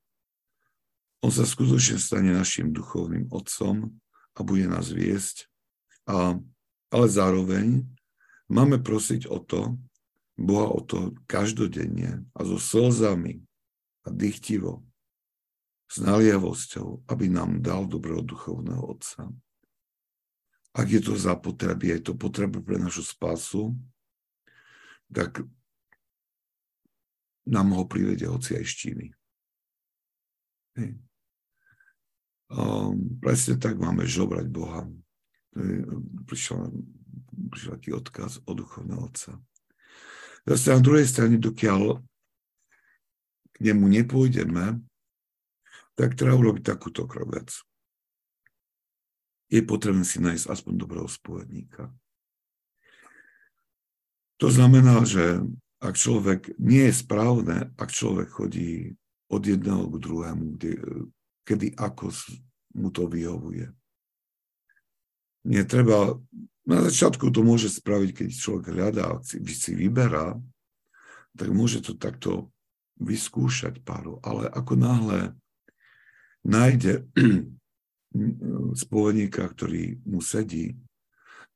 On 1.21 1.33
sa 1.33 1.45
skutočne 1.45 2.01
stane 2.01 2.33
našim 2.33 2.73
duchovným 2.73 3.29
otcom 3.33 3.97
a 4.33 4.41
bude 4.41 4.65
nás 4.65 4.89
viesť. 4.93 5.49
A, 6.09 6.37
ale 6.95 7.11
zároveň 7.11 7.83
máme 8.47 8.79
prosiť 8.79 9.27
o 9.27 9.43
to, 9.43 9.75
Boha 10.39 10.71
o 10.71 10.79
to 10.79 11.19
každodenne 11.27 12.23
a 12.31 12.41
so 12.47 12.55
slzami 12.55 13.43
a 14.07 14.15
dychtivo, 14.15 14.87
s 15.91 15.99
naliavosťou, 15.99 17.11
aby 17.11 17.27
nám 17.27 17.59
dal 17.63 17.91
dobrého 17.91 18.23
duchovného 18.23 18.83
otca. 18.83 19.27
Ak 20.75 20.87
je 20.91 21.03
to 21.03 21.15
za 21.15 21.39
je 21.99 21.99
to 22.03 22.19
potreba 22.19 22.59
pre 22.59 22.79
našu 22.79 23.07
spásu, 23.07 23.75
tak 25.11 25.43
nám 27.47 27.75
ho 27.79 27.87
privede 27.87 28.27
hoci 28.27 28.59
aj 28.59 28.65
štíny. 28.67 29.07
Um, 32.51 33.19
presne 33.23 33.55
tak 33.59 33.79
máme 33.79 34.03
žobrať 34.03 34.47
Boha. 34.51 34.83
Prišiel, 36.27 36.75
prišiel 37.51 37.71
taký 37.79 37.91
odkaz 37.95 38.43
od 38.43 38.55
duchovného 38.59 39.01
otca. 39.07 39.39
Zase 40.45 40.77
na 40.77 40.81
druhej 40.83 41.07
strane, 41.09 41.39
dokiaľ 41.41 42.03
k 43.55 43.57
nemu 43.63 43.87
nepôjdeme, 43.87 44.83
tak 45.95 46.19
treba 46.19 46.35
urobiť 46.35 46.75
takúto 46.75 47.07
vec. 47.31 47.55
Je 49.47 49.63
potrebné 49.63 50.03
si 50.03 50.19
nájsť 50.19 50.51
aspoň 50.51 50.73
dobrého 50.75 51.07
spovedníka. 51.07 51.95
To 54.43 54.51
znamená, 54.51 55.07
že 55.07 55.39
ak 55.79 55.95
človek 55.95 56.59
nie 56.59 56.91
je 56.91 56.95
správne, 56.99 57.71
ak 57.79 57.95
človek 57.95 58.35
chodí 58.35 58.99
od 59.31 59.47
jedného 59.47 59.87
k 59.87 59.97
druhému, 60.03 60.45
kde, 60.59 60.73
kedy 61.47 61.79
ako 61.79 62.11
mu 62.75 62.91
to 62.91 63.07
vyhovuje. 63.07 63.71
Netreba, 65.45 66.17
na 66.65 66.79
začiatku 66.89 67.29
to 67.29 67.45
môže 67.45 67.69
spraviť, 67.69 68.11
keď 68.25 68.29
človek 68.33 68.65
hľadá, 68.73 69.21
si, 69.21 69.37
si 69.53 69.77
vyberá, 69.77 70.41
tak 71.37 71.49
môže 71.53 71.85
to 71.85 71.93
takto 71.93 72.49
vyskúšať 72.97 73.85
páru. 73.85 74.17
Ale 74.25 74.49
ako 74.49 74.73
náhle 74.81 75.21
nájde 76.47 77.05
spovedníka, 78.83 79.45
ktorý 79.45 80.01
mu 80.09 80.25
sedí, 80.25 80.73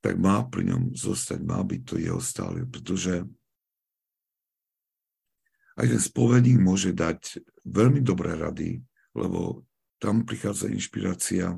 tak 0.04 0.20
má 0.20 0.44
pri 0.46 0.74
ňom 0.74 0.82
zostať, 0.94 1.40
má 1.42 1.58
byť 1.64 1.80
to 1.82 1.94
jeho 1.98 2.20
stále, 2.22 2.62
pretože 2.68 3.26
aj 5.78 5.86
ten 5.86 6.02
spovedník 6.02 6.58
môže 6.58 6.90
dať 6.90 7.38
veľmi 7.66 8.02
dobré 8.02 8.34
rady, 8.34 8.82
lebo 9.14 9.62
tam 10.02 10.26
prichádza 10.26 10.70
inšpirácia 10.70 11.54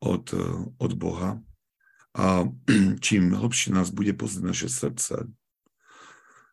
od, 0.00 0.32
od 0.80 0.92
Boha 0.96 1.40
a 2.16 2.48
čím 3.04 3.36
hlbšie 3.36 3.70
nás 3.76 3.94
bude 3.94 4.16
poznať 4.16 4.42
naše 4.42 4.68
srdce, 4.68 5.30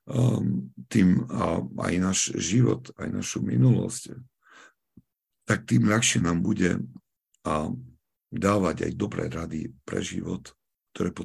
um, 0.06 0.70
tým 0.88 1.26
a 1.32 1.64
aj 1.90 1.94
náš 1.98 2.20
život, 2.38 2.92
aj 3.00 3.10
našu 3.10 3.42
minulosť, 3.42 4.16
tak 5.48 5.64
tým 5.66 5.88
ľahšie 5.88 6.22
nám 6.22 6.44
bude 6.44 6.84
a 7.48 7.72
dávať 8.28 8.92
aj 8.92 9.00
dobré 9.00 9.32
rady 9.32 9.72
pre 9.88 10.04
život, 10.04 10.52
ktoré, 10.92 11.16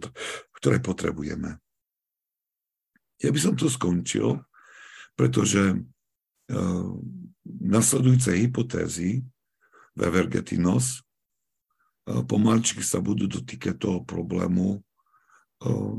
ktoré 0.54 0.76
potrebujeme. 0.78 1.58
Ja 3.18 3.34
by 3.34 3.38
som 3.42 3.54
to 3.58 3.66
skončil, 3.66 4.38
pretože 5.18 5.74
uh, 5.74 6.92
nasledujúce 7.44 8.38
hypotézy 8.38 9.26
Vevergetinos 9.98 11.02
uh, 11.02 11.11
pomaličky 12.06 12.82
sa 12.82 12.98
budú 12.98 13.30
dotýkať 13.30 13.78
toho 13.78 14.02
problému 14.02 14.78
uh, 14.78 15.94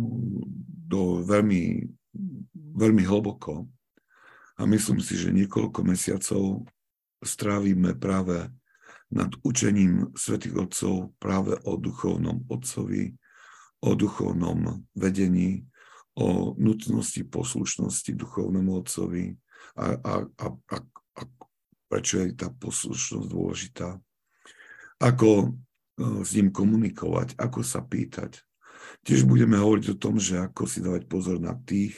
do 0.83 1.23
veľmi, 1.23 1.87
veľmi 2.75 3.03
hlboko. 3.07 3.67
A 4.59 4.69
myslím 4.69 5.01
si, 5.01 5.17
že 5.17 5.33
niekoľko 5.33 5.81
mesiacov 5.81 6.67
strávime 7.23 7.97
práve 7.97 8.51
nad 9.13 9.29
učením 9.45 10.13
svätých 10.17 10.69
Otcov 10.69 11.13
práve 11.17 11.57
o 11.65 11.77
duchovnom 11.77 12.45
Otcovi, 12.49 13.13
o 13.81 13.93
duchovnom 13.93 14.85
vedení, 14.93 15.65
o 16.13 16.53
nutnosti 16.57 17.25
poslušnosti 17.25 18.13
duchovnému 18.13 18.85
Otcovi 18.85 19.33
a, 19.77 19.97
a, 19.97 20.13
a, 20.25 20.45
a, 20.49 20.77
a 21.17 21.21
prečo 21.89 22.21
je 22.21 22.37
tá 22.37 22.49
poslušnosť 22.53 23.25
dôležitá. 23.29 23.97
Ako 25.01 25.57
s 25.99 26.29
ním 26.33 26.49
komunikovať, 26.49 27.37
ako 27.37 27.61
sa 27.61 27.85
pýtať. 27.85 28.41
Tiež 29.05 29.29
budeme 29.29 29.59
hovoriť 29.59 29.93
o 29.93 29.99
tom, 29.99 30.17
že 30.17 30.41
ako 30.41 30.65
si 30.65 30.81
dávať 30.81 31.05
pozor 31.05 31.37
na 31.37 31.53
tých, 31.53 31.97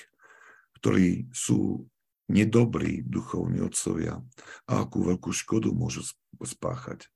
ktorí 0.82 1.32
sú 1.32 1.88
nedobrí 2.26 3.06
duchovní 3.06 3.62
otcovia 3.62 4.18
a 4.66 4.86
akú 4.86 5.06
veľkú 5.06 5.30
škodu 5.30 5.70
môžu 5.72 6.02
spáchať. 6.42 7.08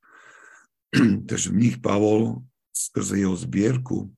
Takže 1.29 1.49
v 1.53 1.59
nich 1.59 1.77
Pavol 1.81 2.45
skrze 2.73 3.19
jeho 3.19 3.35
zbierku 3.35 4.13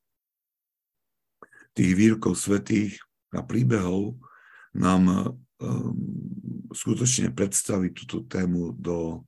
tých 1.72 1.92
výrokov 1.96 2.36
svetých 2.36 3.00
a 3.32 3.40
príbehov 3.40 4.20
nám 4.76 5.36
um, 5.64 5.96
skutočne 6.72 7.32
predstaví 7.32 7.96
túto 7.96 8.28
tému 8.28 8.76
do, 8.76 9.24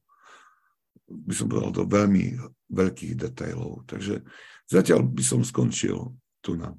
by 1.07 1.33
som 1.35 1.47
povedal, 1.47 1.71
do 1.71 1.83
veľmi 1.87 2.39
veľkých 2.73 3.13
detailov. 3.15 3.85
Takže 3.85 4.25
zatiaľ 4.67 5.05
by 5.05 5.23
som 5.23 5.41
skončil 5.45 6.17
tu 6.43 6.57
na. 6.57 6.73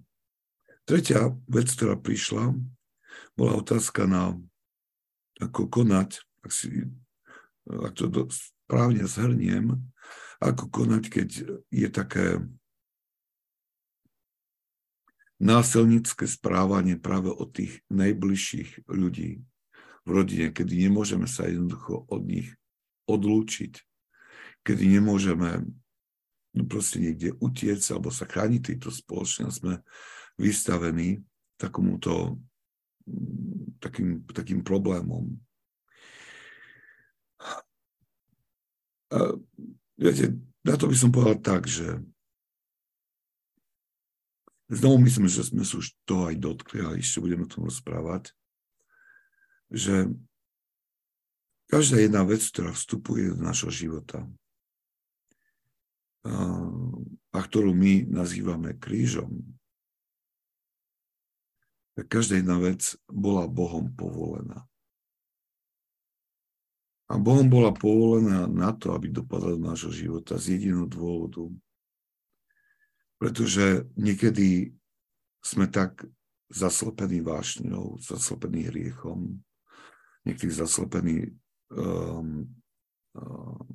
Tretia 0.84 1.32
vec, 1.48 1.72
ktorá 1.72 1.96
prišla, 1.96 2.52
bola 3.38 3.52
otázka 3.56 4.04
na 4.04 4.36
ako 5.40 5.66
konať, 5.66 6.20
ak, 6.44 6.52
si, 6.52 6.86
ak 7.66 7.94
to 7.96 8.28
správne 8.30 9.08
zhrniem, 9.08 9.80
ako 10.38 10.68
konať, 10.68 11.02
keď 11.08 11.28
je 11.72 11.88
také 11.88 12.42
násilnícke 15.42 16.28
správanie 16.30 16.94
práve 17.00 17.32
od 17.32 17.50
tých 17.50 17.82
najbližších 17.90 18.86
ľudí 18.86 19.42
v 20.04 20.08
rodine, 20.08 20.52
kedy 20.52 20.88
nemôžeme 20.88 21.26
sa 21.26 21.48
jednoducho 21.48 22.06
od 22.06 22.22
nich 22.22 22.48
odlúčiť, 23.08 23.72
kedy 24.62 24.84
nemôžeme 25.00 25.64
proste 26.62 27.02
niekde 27.02 27.34
utiec 27.42 27.82
alebo 27.90 28.14
sa 28.14 28.30
chrániť 28.30 28.62
tejto 28.62 28.94
spoločnosti, 28.94 29.58
sme 29.58 29.82
vystavení 30.38 31.18
takomuto 31.58 32.38
takým, 33.82 34.22
takým 34.30 34.62
problémom. 34.62 35.34
A, 39.10 39.34
viete, 39.98 40.38
na 40.62 40.74
to 40.78 40.86
by 40.86 40.96
som 40.96 41.10
povedal 41.10 41.38
tak, 41.42 41.66
že 41.66 42.00
znovu 44.70 45.02
myslím, 45.04 45.28
že 45.28 45.44
sme 45.44 45.62
sa 45.66 45.78
už 45.78 45.92
to 46.08 46.30
aj 46.30 46.34
dotkli 46.38 46.80
a 46.82 46.96
ešte 46.96 47.20
budeme 47.20 47.44
o 47.44 47.52
tom 47.52 47.68
rozprávať, 47.68 48.32
že 49.70 50.08
každá 51.68 52.00
jedna 52.00 52.24
vec, 52.24 52.40
ktorá 52.46 52.72
vstupuje 52.72 53.34
do 53.34 53.40
našho 53.42 53.68
života 53.68 54.24
a, 56.24 57.38
ktorú 57.38 57.76
my 57.76 58.08
nazývame 58.08 58.72
krížom, 58.80 59.44
tak 61.94 62.10
každá 62.10 62.40
jedna 62.40 62.58
vec 62.58 62.98
bola 63.06 63.46
Bohom 63.46 63.92
povolená. 63.94 64.66
A 67.06 67.20
Bohom 67.20 67.46
bola 67.46 67.70
povolená 67.70 68.48
na 68.48 68.72
to, 68.72 68.96
aby 68.96 69.12
dopadla 69.12 69.54
do 69.54 69.62
nášho 69.62 69.92
života 69.92 70.40
z 70.40 70.58
jediného 70.58 70.88
dôvodu. 70.88 71.46
Pretože 73.20 73.86
niekedy 73.94 74.74
sme 75.44 75.68
tak 75.68 76.02
zaslepení 76.48 77.20
vášňou, 77.20 78.00
zaslepení 78.00 78.72
hriechom, 78.72 79.38
niekedy 80.24 80.50
zaslepení 80.50 81.16
um, 81.70 82.48
um, 83.12 83.68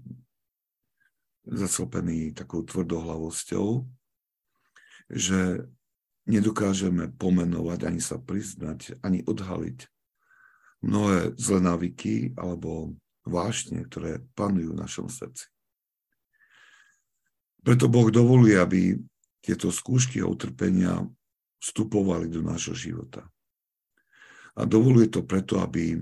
zaslepení 1.48 2.36
takou 2.36 2.64
tvrdohlavosťou, 2.66 3.86
že 5.10 5.70
nedokážeme 6.30 7.10
pomenovať, 7.16 7.80
ani 7.90 8.02
sa 8.04 8.22
priznať, 8.22 9.00
ani 9.02 9.26
odhaliť 9.26 9.88
mnohé 10.86 11.36
zlé 11.36 11.60
návyky 11.60 12.14
alebo 12.38 12.96
vášne, 13.26 13.84
ktoré 13.84 14.24
panujú 14.38 14.74
v 14.74 14.82
našom 14.82 15.08
srdci. 15.12 15.50
Preto 17.60 17.92
Boh 17.92 18.08
dovoluje, 18.08 18.56
aby 18.56 18.96
tieto 19.44 19.68
skúšky 19.74 20.24
a 20.24 20.30
utrpenia 20.30 21.04
vstupovali 21.60 22.32
do 22.32 22.40
nášho 22.40 22.72
života. 22.72 23.28
A 24.56 24.64
dovoluje 24.64 25.12
to 25.12 25.28
preto, 25.28 25.60
aby 25.60 26.00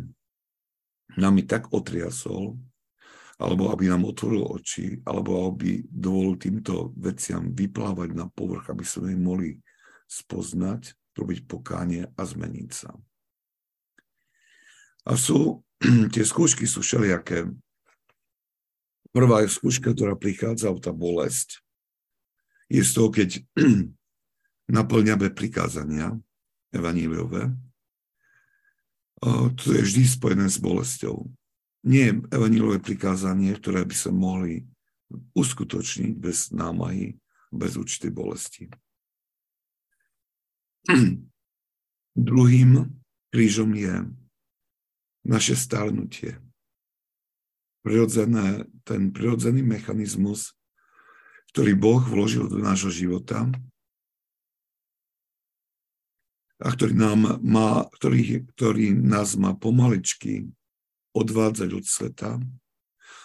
nami 1.17 1.41
tak 1.49 1.73
otriasol, 1.73 2.61
alebo 3.37 3.69
aby 3.69 3.85
nám 3.85 4.09
otvoril 4.09 4.41
oči, 4.41 4.97
alebo 5.05 5.53
aby 5.53 5.85
dovolil 5.85 6.41
týmto 6.41 6.89
veciam 6.97 7.53
vyplávať 7.53 8.17
na 8.17 8.25
povrch, 8.25 8.73
aby 8.73 8.81
sme 8.81 9.13
ich 9.13 9.21
mohli 9.21 9.49
spoznať, 10.09 10.97
robiť 11.13 11.39
pokánie 11.45 12.09
a 12.09 12.21
zmeniť 12.25 12.69
sa. 12.73 12.89
A 15.05 15.13
sú, 15.13 15.61
tie 16.13 16.23
skúšky 16.25 16.65
sú 16.65 16.81
všelijaké. 16.81 17.45
Prvá 19.13 19.45
je 19.45 19.53
skúška, 19.53 19.93
ktorá 19.93 20.17
prichádza, 20.17 20.73
tá 20.81 20.89
bolesť. 20.89 21.61
Je 22.67 22.81
z 22.81 22.91
toho, 22.91 23.13
keď 23.13 23.45
naplňame 24.77 25.29
prikázania 25.29 26.17
evaníliové. 26.73 27.53
To 29.57 29.65
je 29.73 29.81
vždy 29.81 30.03
spojené 30.05 30.45
s 30.45 30.61
bolesťou. 30.61 31.36
Nie 31.87 32.11
je 32.11 32.19
evaníliové 32.35 32.83
prikázanie, 32.83 33.55
ktoré 33.55 33.87
by 33.87 33.95
sa 33.95 34.11
mohli 34.11 34.67
uskutočniť 35.31 36.19
bez 36.19 36.51
námahy, 36.51 37.15
bez 37.47 37.79
určitej 37.79 38.11
bolesti. 38.11 38.67
Druhým 42.27 42.91
krížom 43.31 43.71
je 43.71 44.03
naše 45.23 45.55
starnutie. 45.55 46.35
Prirodzené, 47.87 48.67
ten 48.83 49.15
prirodzený 49.15 49.63
mechanizmus, 49.63 50.59
ktorý 51.55 51.71
Boh 51.71 52.03
vložil 52.03 52.51
do 52.51 52.59
nášho 52.59 52.91
života 52.91 53.47
a 56.59 56.67
ktorý, 56.67 56.99
nám 56.99 57.39
má, 57.39 57.87
ktorý, 57.95 58.43
ktorý 58.51 58.91
nás 58.91 59.39
má 59.39 59.55
pomaličky 59.55 60.51
odvádzať 61.17 61.69
od 61.73 61.85
sveta 61.85 62.37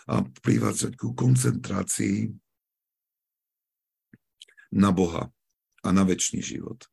a 0.09 0.15
privádzať 0.25 0.99
ku 0.99 1.15
koncentrácii 1.15 2.33
na 4.73 4.91
Boha 4.91 5.29
a 5.83 5.89
na 5.93 6.03
väčší 6.03 6.41
život. 6.41 6.89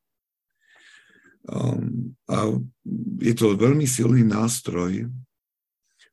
Um, 1.48 2.14
a 2.28 2.52
je 3.24 3.34
to 3.34 3.56
veľmi 3.56 3.88
silný 3.88 4.28
nástroj, 4.28 5.08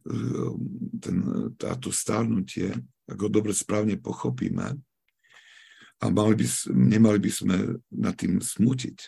um, 0.06 0.56
ten, 1.02 1.16
táto 1.58 1.90
stárnutie, 1.90 2.70
ako 3.10 3.26
dobre 3.28 3.52
správne 3.52 3.98
pochopíme, 3.98 4.78
a 5.96 6.04
mali 6.12 6.34
by, 6.36 6.46
nemali 6.72 7.18
by 7.18 7.30
sme 7.32 7.56
nad 7.96 8.14
tým 8.14 8.36
smutiť. 8.36 8.98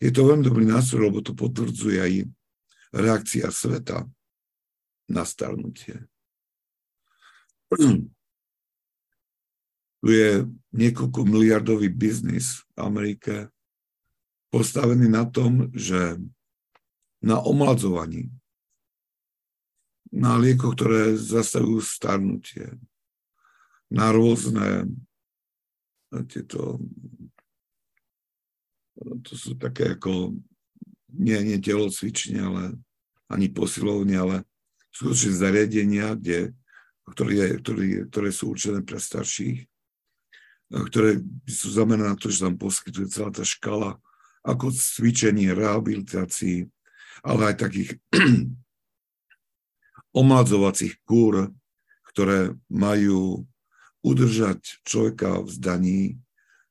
Je 0.00 0.10
to 0.12 0.28
veľmi 0.28 0.44
dobrý 0.44 0.64
nástroj, 0.64 1.12
lebo 1.12 1.20
to 1.20 1.36
potvrdzuje 1.36 1.98
aj 2.00 2.12
reakcia 2.96 3.48
sveta 3.52 4.08
na 5.06 5.22
starnutie. 5.22 6.06
Tu 10.02 10.06
je 10.06 10.46
niekoľko 10.70 11.26
miliardový 11.26 11.90
biznis 11.90 12.62
v 12.76 12.78
Amerike, 12.78 13.34
postavený 14.54 15.10
na 15.10 15.26
tom, 15.26 15.66
že 15.74 16.14
na 17.18 17.42
omladzovaní, 17.42 18.30
na 20.14 20.38
liekoch, 20.38 20.78
ktoré 20.78 21.18
zastavujú 21.18 21.82
starnutie, 21.82 22.78
na 23.90 24.14
rôzne 24.14 24.86
tieto, 26.30 26.78
to 29.26 29.32
sú 29.34 29.58
také 29.58 29.98
ako 29.98 30.38
nie, 31.10 31.38
nie 31.42 31.58
telocvične, 31.58 32.38
ale 32.38 32.62
ani 33.26 33.50
posilovne, 33.50 34.14
ale 34.14 34.36
skutočne 34.96 35.32
zariadenia, 35.36 36.16
kde, 36.16 36.56
ktoré, 37.12 37.60
ktoré, 37.60 37.84
ktoré 38.08 38.28
sú 38.32 38.56
určené 38.56 38.80
pre 38.80 38.96
starších, 38.96 39.68
ktoré 40.72 41.20
sú 41.46 41.68
zamerané 41.70 42.16
na 42.16 42.18
to, 42.18 42.32
že 42.32 42.42
tam 42.42 42.56
poskytuje 42.56 43.12
celá 43.12 43.30
tá 43.30 43.44
škala 43.44 44.00
ako 44.42 44.72
cvičenie, 44.72 45.52
rehabilitácií, 45.52 46.66
ale 47.22 47.52
aj 47.52 47.56
takých 47.60 47.90
omladzovacích 50.20 50.96
kúr, 51.04 51.50
ktoré 52.14 52.56
majú 52.72 53.44
udržať 54.00 54.80
človeka 54.86 55.42
v 55.42 55.48
zdaní 55.50 56.00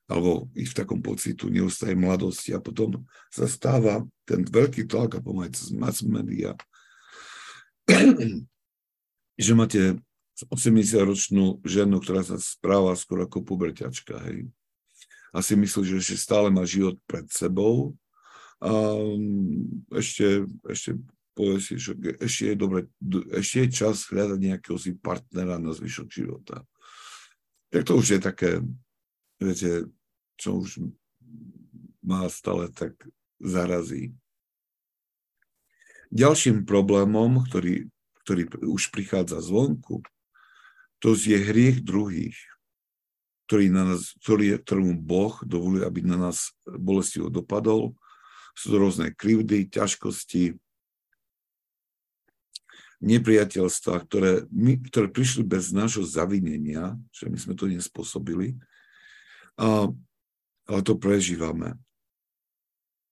alebo 0.06 0.46
i 0.54 0.62
v 0.62 0.72
takom 0.74 1.02
pocitu 1.02 1.50
neustále 1.50 1.98
mladosti. 1.98 2.54
A 2.54 2.62
potom 2.62 3.04
sa 3.28 3.50
stáva 3.50 4.06
ten 4.22 4.46
veľký 4.46 4.86
tlak 4.86 5.18
a 5.18 5.20
pomáhať 5.20 5.58
z 5.58 5.68
mass 5.74 6.00
media, 6.06 6.54
že 9.46 9.52
máte 9.54 9.80
80-ročnú 10.44 11.64
ženu, 11.64 11.96
ktorá 12.02 12.20
sa 12.20 12.36
správa 12.36 12.92
skoro 12.98 13.24
ako 13.24 13.40
puberťačka, 13.40 14.20
hej. 14.28 14.50
A 15.32 15.40
si 15.40 15.56
myslí, 15.56 15.82
že 15.84 16.00
ešte 16.00 16.16
stále 16.16 16.48
má 16.48 16.64
život 16.64 16.96
pred 17.04 17.28
sebou 17.28 17.96
a 18.60 18.72
mm, 18.96 19.92
ešte, 19.96 20.48
ešte 20.64 20.96
povie 21.36 21.60
si, 21.60 21.76
že 21.76 21.92
ešte 22.16 22.52
je, 22.52 22.54
dobre, 22.56 22.88
ešte 23.36 23.68
je 23.68 23.68
čas 23.68 24.08
hľadať 24.08 24.38
nejakého 24.40 24.80
si 24.80 24.96
partnera 24.96 25.60
na 25.60 25.76
zvyšok 25.76 26.08
života. 26.08 26.64
Tak 27.68 27.84
to 27.84 28.00
už 28.00 28.16
je 28.16 28.20
také, 28.20 28.50
viete, 29.36 29.92
čo 30.40 30.64
už 30.64 30.88
má 32.00 32.24
stále 32.32 32.72
tak 32.72 32.96
zarazí. 33.36 34.16
Ďalším 36.14 36.66
problémom, 36.68 37.42
ktorý, 37.46 37.90
ktorý 38.22 38.42
už 38.62 38.94
prichádza 38.94 39.42
zvonku, 39.42 40.02
to 40.98 41.12
je 41.12 41.36
hriech 41.36 41.84
druhých, 41.84 42.36
ktorý 43.46 43.70
na 43.70 43.94
nás, 43.94 44.16
ktorý, 44.24 44.58
ktorému 44.58 44.98
Boh 44.98 45.38
dovoluje, 45.46 45.86
aby 45.86 46.02
na 46.02 46.18
nás 46.18 46.50
bolestivo 46.66 47.30
dopadol. 47.30 47.94
Sú 48.56 48.74
to 48.74 48.76
rôzne 48.80 49.12
krivdy, 49.12 49.68
ťažkosti, 49.68 50.56
nepriateľstva, 53.04 53.94
ktoré, 54.08 54.32
my, 54.48 54.80
ktoré 54.88 55.12
prišli 55.12 55.44
bez 55.44 55.70
nášho 55.70 56.02
zavinenia, 56.02 56.96
že 57.12 57.28
my 57.28 57.36
sme 57.36 57.54
to 57.54 57.68
nespôsobili, 57.68 58.56
a, 59.60 59.92
ale 60.64 60.80
to 60.80 60.96
prežívame. 60.96 61.76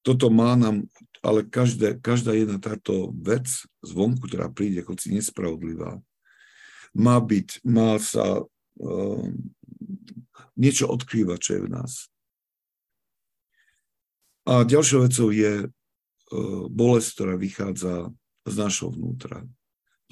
Toto 0.04 0.28
má 0.28 0.52
nám, 0.52 0.84
ale 1.24 1.48
každé, 1.48 1.96
každá 2.04 2.36
jedna 2.36 2.60
táto 2.60 3.08
vec 3.16 3.48
zvonku, 3.80 4.28
ktorá 4.28 4.52
príde, 4.52 4.84
si 5.00 5.16
nespravodlivá, 5.16 5.96
má 6.92 7.16
byť, 7.16 7.64
má 7.64 7.96
sa 7.96 8.44
uh, 8.44 9.24
niečo 10.60 10.92
odkrývať, 10.92 11.38
čo 11.40 11.50
je 11.56 11.60
v 11.64 11.72
nás. 11.72 11.92
A 14.44 14.68
ďalšou 14.68 15.08
vecou 15.08 15.32
je 15.32 15.64
uh, 15.64 16.64
bolesť, 16.68 17.08
ktorá 17.16 17.34
vychádza 17.40 18.12
z 18.44 18.54
našho 18.60 18.92
vnútra 18.92 19.40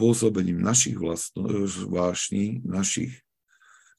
pôsobením 0.01 0.57
našich 0.57 0.97
vlastno, 0.97 1.69
vášní, 1.93 2.65
našich, 2.65 3.13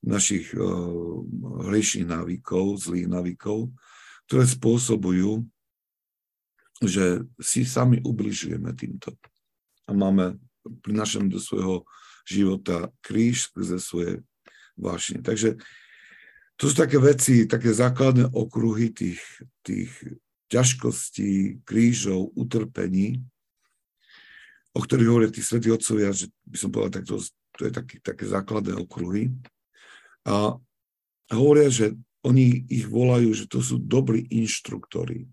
našich 0.02 0.50
uh, 0.58 1.22
hriešných 1.70 2.10
návykov, 2.10 2.82
zlých 2.82 3.06
návykov, 3.06 3.70
ktoré 4.26 4.44
spôsobujú, 4.50 5.46
že 6.86 7.24
si 7.40 7.66
sami 7.68 8.00
ubližujeme 8.04 8.72
týmto. 8.76 9.16
A 9.88 9.92
máme, 9.92 10.40
prinašame 10.84 11.28
do 11.28 11.40
svojho 11.40 11.84
života 12.24 12.88
kríž 13.04 13.52
skrze 13.52 13.78
svoje 13.84 14.12
vášne. 14.80 15.20
Takže 15.20 15.60
to 16.56 16.72
sú 16.72 16.76
také 16.78 17.02
veci, 17.02 17.50
také 17.50 17.74
základné 17.74 18.32
okruhy 18.32 18.94
tých, 18.94 19.20
tých 19.66 19.92
ťažkostí, 20.48 21.66
krížov, 21.68 22.32
utrpení, 22.38 23.20
o 24.74 24.80
ktorých 24.82 25.10
hovoria 25.10 25.30
tí 25.34 25.42
svätí 25.42 25.70
otcovia, 25.70 26.14
že 26.14 26.30
by 26.46 26.58
som 26.58 26.70
povedal, 26.70 27.02
tak 27.02 27.06
to, 27.10 27.22
to 27.58 27.62
je 27.70 27.72
taký, 27.74 27.96
také 28.02 28.26
základné 28.26 28.74
okruhy. 28.80 29.34
A 30.24 30.58
hovoria, 31.34 31.70
že 31.70 31.94
oni 32.24 32.66
ich 32.72 32.88
volajú, 32.88 33.36
že 33.36 33.46
to 33.46 33.60
sú 33.60 33.78
dobrí 33.78 34.24
inštruktori. 34.32 35.28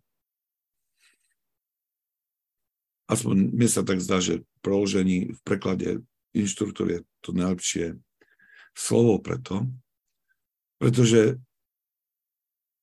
Aspoň 3.10 3.50
mne 3.50 3.66
sa 3.66 3.82
tak 3.82 3.98
zdá, 3.98 4.22
že 4.22 4.46
v 4.46 4.58
proložení, 4.62 5.34
v 5.34 5.40
preklade 5.42 5.98
inštruktor 6.30 6.86
je 6.94 7.00
to 7.26 7.34
najlepšie 7.34 7.98
slovo 8.70 9.18
preto, 9.18 9.66
pretože 10.78 11.42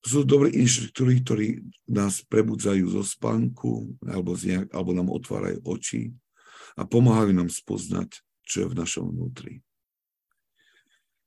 sú 0.04 0.22
dobrí 0.28 0.52
inštruktori, 0.52 1.14
ktorí 1.24 1.48
nás 1.88 2.22
prebudzajú 2.28 2.92
zo 2.92 3.02
spánku 3.02 3.98
alebo, 4.04 4.36
z 4.36 4.54
nejak, 4.54 4.68
alebo 4.76 4.90
nám 4.92 5.08
otvárajú 5.10 5.58
oči 5.64 6.12
a 6.76 6.84
pomáhajú 6.84 7.32
nám 7.34 7.50
spoznať, 7.50 8.20
čo 8.44 8.64
je 8.64 8.70
v 8.70 8.78
našom 8.78 9.10
vnútri. 9.10 9.64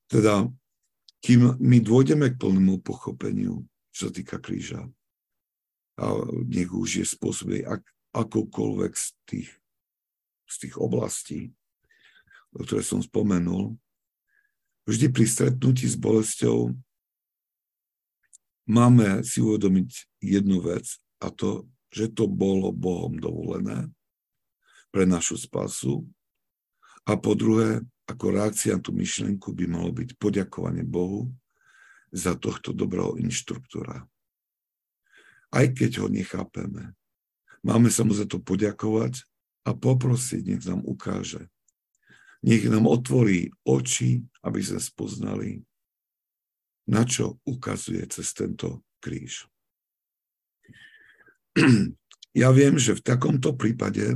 Teda, 0.07 0.45
kým 1.25 1.57
my 1.57 1.77
dôjdeme 1.81 2.31
k 2.31 2.39
plnému 2.39 2.85
pochopeniu, 2.85 3.65
čo 3.91 4.07
sa 4.07 4.11
týka 4.13 4.37
kríža, 4.39 4.87
a 5.99 6.05
nech 6.47 6.71
už 6.71 7.03
je 7.03 7.05
spôsobej 7.05 7.67
ak, 7.67 7.81
akokoľvek 8.11 8.91
z 8.95 9.05
tých, 9.27 9.49
z 10.47 10.55
tých 10.67 10.75
oblastí, 10.79 11.55
ktoré 12.51 12.83
som 12.83 12.99
spomenul, 12.99 13.79
vždy 14.83 15.07
pri 15.07 15.25
stretnutí 15.27 15.87
s 15.87 15.95
bolesťou 15.95 16.75
máme 18.67 19.23
si 19.23 19.39
uvedomiť 19.39 20.19
jednu 20.19 20.59
vec 20.63 20.99
a 21.23 21.31
to, 21.31 21.67
že 21.91 22.11
to 22.11 22.27
bolo 22.27 22.71
Bohom 22.71 23.19
dovolené 23.19 23.91
pre 24.91 25.07
našu 25.07 25.39
spasu. 25.39 26.03
A 27.07 27.15
po 27.15 27.33
druhé, 27.35 27.81
ako 28.07 28.35
reakcia 28.35 28.77
na 28.77 28.83
tú 28.83 28.91
myšlienku 28.91 29.55
by 29.55 29.65
malo 29.67 29.91
byť 29.95 30.19
poďakovanie 30.19 30.83
Bohu 30.83 31.31
za 32.11 32.35
tohto 32.35 32.75
dobrého 32.75 33.15
inštruktora. 33.19 34.03
Aj 35.51 35.65
keď 35.71 36.03
ho 36.03 36.07
nechápeme, 36.11 36.95
máme 37.61 37.89
sa 37.93 38.05
mu 38.05 38.13
za 38.13 38.25
to 38.25 38.41
poďakovať 38.41 39.25
a 39.65 39.77
poprosiť, 39.77 40.41
nech 40.45 40.63
nám 40.65 40.81
ukáže. 40.85 41.49
Nech 42.41 42.65
nám 42.65 42.89
otvorí 42.89 43.53
oči, 43.61 44.25
aby 44.41 44.59
sme 44.65 44.81
spoznali, 44.81 45.61
na 46.89 47.05
čo 47.05 47.37
ukazuje 47.45 48.01
cez 48.09 48.33
tento 48.33 48.85
kríž. 49.01 49.45
Ja 52.31 52.47
viem, 52.55 52.79
že 52.79 52.95
v 52.95 53.03
takomto 53.03 53.51
prípade 53.51 54.15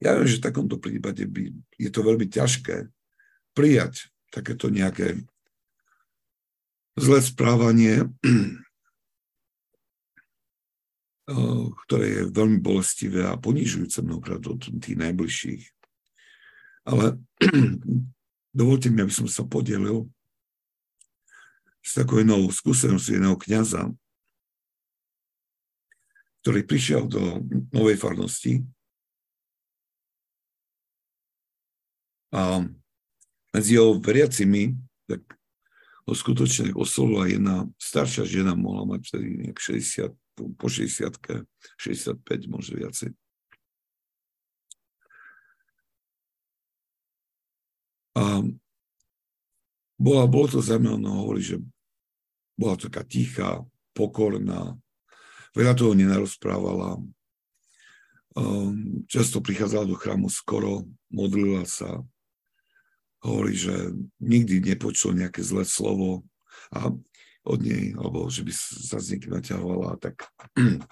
ja 0.00 0.16
viem, 0.16 0.26
že 0.26 0.40
v 0.40 0.46
takomto 0.48 0.80
prípade 0.80 1.28
by, 1.28 1.52
je 1.76 1.90
to 1.92 2.00
veľmi 2.00 2.24
ťažké 2.24 2.88
prijať 3.52 4.08
takéto 4.32 4.72
nejaké 4.72 5.20
zlé 6.96 7.20
správanie, 7.20 8.08
ktoré 11.86 12.06
je 12.10 12.22
veľmi 12.34 12.58
bolestivé 12.58 13.22
a 13.26 13.38
ponižujúce 13.38 14.02
mnohokrát 14.02 14.42
od 14.50 14.66
tých 14.82 14.98
najbližších. 14.98 15.64
Ale 16.90 17.22
dovolte 18.58 18.90
mi, 18.90 18.98
aby 19.04 19.14
som 19.14 19.30
sa 19.30 19.46
podelil 19.46 20.10
s 21.80 21.96
takou 21.96 22.20
jednou 22.20 22.50
skúsenosťou 22.50 23.14
jedného 23.16 23.38
kniaza, 23.40 23.82
ktorý 26.42 26.60
prišiel 26.66 27.06
do 27.06 27.44
novej 27.70 28.00
farnosti 28.00 28.64
A 32.30 32.62
medzi 33.50 33.74
jeho 33.74 33.98
veriacimi, 33.98 34.78
tak 35.10 35.26
ho 36.06 36.14
skutočne 36.14 36.70
oslovila 36.78 37.26
jedna 37.26 37.66
staršia 37.74 38.22
žena, 38.22 38.54
mohla 38.54 38.86
mať 38.86 39.10
vtedy 39.10 39.26
nejak 39.46 39.58
60, 39.58 40.14
po 40.56 40.66
60 40.68 41.44
65, 41.76 42.48
možno 42.48 42.80
viacej. 42.80 43.12
A 48.18 48.42
bola, 50.00 50.24
bolo 50.26 50.46
to 50.48 50.64
zaujímavé, 50.64 50.98
no 50.98 51.24
hovorí, 51.24 51.44
že 51.44 51.56
bola 52.58 52.76
taká 52.76 53.04
tichá, 53.06 53.62
pokorná, 53.94 54.76
veľa 55.54 55.74
toho 55.76 55.92
nenarozprávala, 55.94 56.98
um, 58.36 59.04
často 59.06 59.44
prichádzala 59.44 59.88
do 59.88 59.96
chrámu 59.96 60.28
skoro, 60.28 60.88
modlila 61.12 61.64
sa, 61.68 62.02
hovorí, 63.20 63.54
že 63.56 63.92
nikdy 64.20 64.64
nepočul 64.64 65.12
nejaké 65.12 65.44
zlé 65.44 65.68
slovo. 65.68 66.24
A 66.72 66.92
od 67.50 67.60
nej, 67.66 67.92
alebo 67.98 68.30
že 68.30 68.46
by 68.46 68.52
sa 68.54 69.02
z 69.02 69.18
niekým 69.18 69.34
naťahovala, 69.34 69.98
tak 69.98 70.30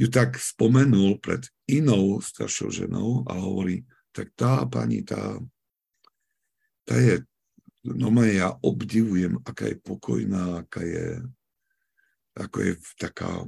ju 0.00 0.06
tak 0.12 0.36
spomenul 0.36 1.16
pred 1.20 1.48
inou 1.64 2.20
staršou 2.20 2.68
ženou 2.68 3.24
a 3.24 3.40
hovorí, 3.40 3.88
tak 4.12 4.32
tá 4.36 4.64
pani, 4.68 5.00
tá, 5.00 5.40
tá 6.84 6.96
je, 7.00 7.24
no 7.84 8.12
ja 8.24 8.56
obdivujem, 8.60 9.40
aká 9.46 9.68
je 9.70 9.76
pokojná, 9.80 10.64
aká 10.66 10.82
je, 10.84 11.24
ako 12.36 12.56
je 12.60 12.72
taká, 12.96 13.44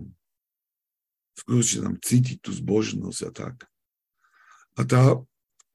skutočne 1.37 1.79
tam 1.89 1.95
cítiť 2.01 2.39
tú 2.41 2.51
zbožnosť 2.53 3.21
a 3.29 3.31
tak. 3.33 3.57
A 4.77 4.89
tá 4.89 5.21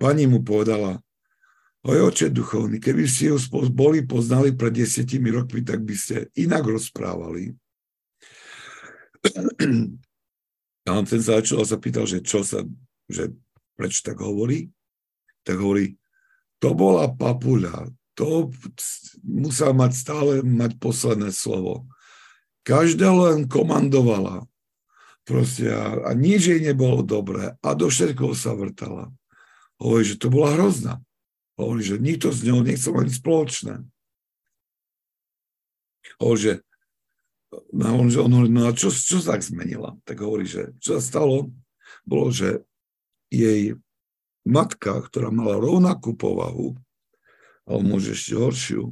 pani 0.01 0.25
mu 0.25 0.41
povedala, 0.41 1.01
oj 1.87 2.11
oče 2.11 2.27
duchovný, 2.35 2.83
keby 2.83 3.07
ste 3.07 3.31
ho 3.31 3.39
boli 3.71 4.03
poznali 4.03 4.51
pred 4.51 4.75
desiatimi 4.75 5.31
rokmi, 5.31 5.63
tak 5.63 5.79
by 5.87 5.95
ste 5.95 6.27
inak 6.35 6.67
rozprávali. 6.67 7.55
A 10.87 10.89
on 10.91 11.07
ten 11.07 11.23
začal 11.23 11.63
a 11.63 11.65
sa 11.67 11.79
pýtal, 11.79 12.03
že 12.03 12.19
čo 12.19 12.43
sa, 12.43 12.63
že 13.07 13.31
prečo 13.79 14.03
tak 14.03 14.19
hovorí? 14.19 14.67
Tak 15.47 15.59
hovorí, 15.59 15.95
to 16.59 16.75
bola 16.75 17.07
papuľa, 17.07 17.87
to 18.17 18.51
musela 19.23 19.71
mať 19.71 19.91
stále 19.95 20.31
mať 20.43 20.75
posledné 20.81 21.31
slovo. 21.31 21.87
Každá 22.67 23.13
len 23.15 23.47
komandovala. 23.47 24.43
Proste 25.27 25.71
a, 25.71 26.07
a 26.07 26.11
nič 26.15 26.51
jej 26.51 26.59
nebolo 26.63 27.03
dobré 27.03 27.55
a 27.59 27.69
do 27.75 27.91
všetkoho 27.91 28.31
sa 28.31 28.55
vrtala. 28.55 29.11
Hovorí, 29.75 30.03
že 30.07 30.19
to 30.19 30.31
bola 30.31 30.55
hrozná. 30.55 31.03
Hovorí, 31.57 31.81
že 31.81 31.97
nikto 31.97 32.29
z 32.29 32.53
ňou 32.53 32.61
nechcel 32.61 32.93
mať 32.93 33.07
spoločné. 33.17 33.73
Hovorí, 36.21 36.39
že 36.39 36.53
No, 37.71 37.95
on, 37.95 38.11
on 38.11 38.31
hovorí, 38.31 38.51
no 38.51 38.67
a 38.67 38.75
čo, 38.75 38.91
čo 38.91 39.23
sa 39.23 39.39
tak 39.39 39.41
zmenila? 39.43 39.95
Tak 40.03 40.19
hovorí, 40.19 40.43
že 40.43 40.75
čo 40.83 40.99
sa 40.99 41.01
stalo, 41.01 41.47
bolo, 42.03 42.27
že 42.27 42.67
jej 43.31 43.79
matka, 44.43 44.99
ktorá 44.99 45.31
mala 45.31 45.55
rovnakú 45.55 46.11
povahu, 46.11 46.75
ale 47.63 47.81
môže 47.83 48.15
ešte 48.15 48.35
horšiu, 48.35 48.91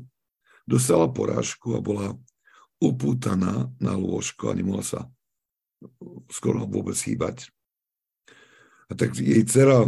dostala 0.63 1.11
porážku 1.11 1.75
a 1.75 1.83
bola 1.83 2.15
upútaná 2.79 3.71
na 3.79 3.93
lôžko 3.95 4.51
a 4.51 4.57
nemohla 4.57 4.83
sa 4.83 5.01
skoro 6.31 6.63
vôbec 6.63 6.95
hýbať. 6.95 7.51
A 8.87 8.95
tak 8.95 9.15
jej 9.19 9.43
dcera 9.43 9.87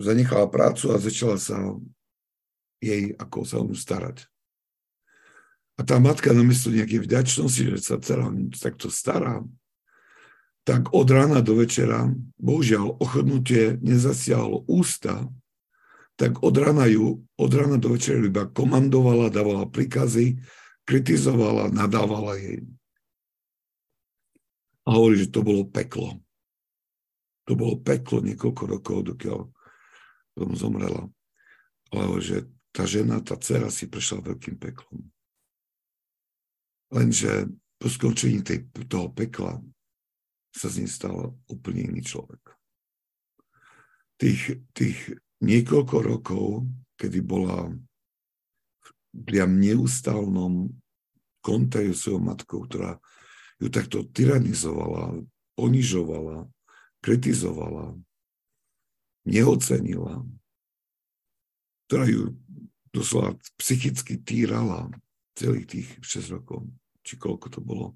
zanechala 0.00 0.48
prácu 0.48 0.92
a 0.92 1.00
začala 1.00 1.36
sa 1.36 1.56
jej 2.80 3.16
ako 3.16 3.38
sa 3.44 3.56
o 3.60 3.66
starať. 3.72 4.28
A 5.76 5.84
tá 5.84 6.00
matka 6.00 6.32
namiesto 6.32 6.72
nejakej 6.72 7.04
vďačnosti, 7.04 7.62
že 7.76 7.78
sa 7.84 8.00
dcera 8.00 8.32
takto 8.56 8.88
stará, 8.88 9.44
tak 10.64 10.90
od 10.90 11.06
rána 11.12 11.44
do 11.44 11.60
večera, 11.60 12.10
bohužiaľ, 12.40 12.96
ochotnutie 12.98 13.76
nezasiahlo 13.84 14.64
ústa, 14.66 15.28
tak 16.16 16.40
od 16.40 16.56
rána 16.56 16.88
ju, 16.88 17.20
od 17.36 17.50
rána 17.52 17.76
do 17.76 17.92
večera 17.92 18.24
iba 18.24 18.48
komandovala, 18.48 19.28
dávala 19.28 19.68
príkazy, 19.68 20.40
kritizovala, 20.88 21.68
nadávala 21.70 22.40
jej. 22.40 22.64
A 24.88 24.96
hovorí, 24.96 25.20
že 25.20 25.28
to 25.28 25.44
bolo 25.44 25.68
peklo. 25.68 26.16
To 27.46 27.52
bolo 27.54 27.78
peklo 27.78 28.24
niekoľko 28.24 28.62
rokov, 28.64 28.98
dokiaľ 29.12 29.55
potom 30.36 30.52
zomrela. 30.52 31.08
Ale 31.88 32.20
že 32.20 32.44
tá 32.76 32.84
žena, 32.84 33.24
tá 33.24 33.40
dcera 33.40 33.72
si 33.72 33.88
prešla 33.88 34.20
veľkým 34.20 34.60
peklom. 34.60 35.08
Lenže 36.92 37.48
po 37.80 37.88
skončení 37.88 38.44
tej, 38.44 38.68
toho 38.84 39.08
pekla 39.08 39.56
sa 40.52 40.68
z 40.68 40.84
nej 40.84 40.90
stal 40.92 41.32
úplne 41.48 41.88
iný 41.88 42.04
človek. 42.04 42.52
Tých, 44.20 44.60
tých 44.76 44.96
niekoľko 45.40 45.96
rokov, 46.04 46.68
kedy 47.00 47.20
bola 47.24 47.72
v 48.80 48.88
priam 49.24 49.56
neustálnom 49.56 50.68
kontajú 51.44 51.92
svojou 51.92 52.20
matkou, 52.20 52.64
ktorá 52.64 53.00
ju 53.60 53.68
takto 53.72 54.04
tyranizovala, 54.08 55.20
ponižovala, 55.56 56.48
kritizovala, 57.00 57.96
neocenila, 59.26 60.22
ktorá 61.90 62.06
ju 62.06 62.38
doslova 62.94 63.36
psychicky 63.60 64.16
týrala, 64.16 64.88
celých 65.36 65.66
tých 65.68 65.88
6 66.00 66.34
rokov, 66.40 66.64
či 67.04 67.20
koľko 67.20 67.46
to 67.52 67.60
bolo. 67.60 67.92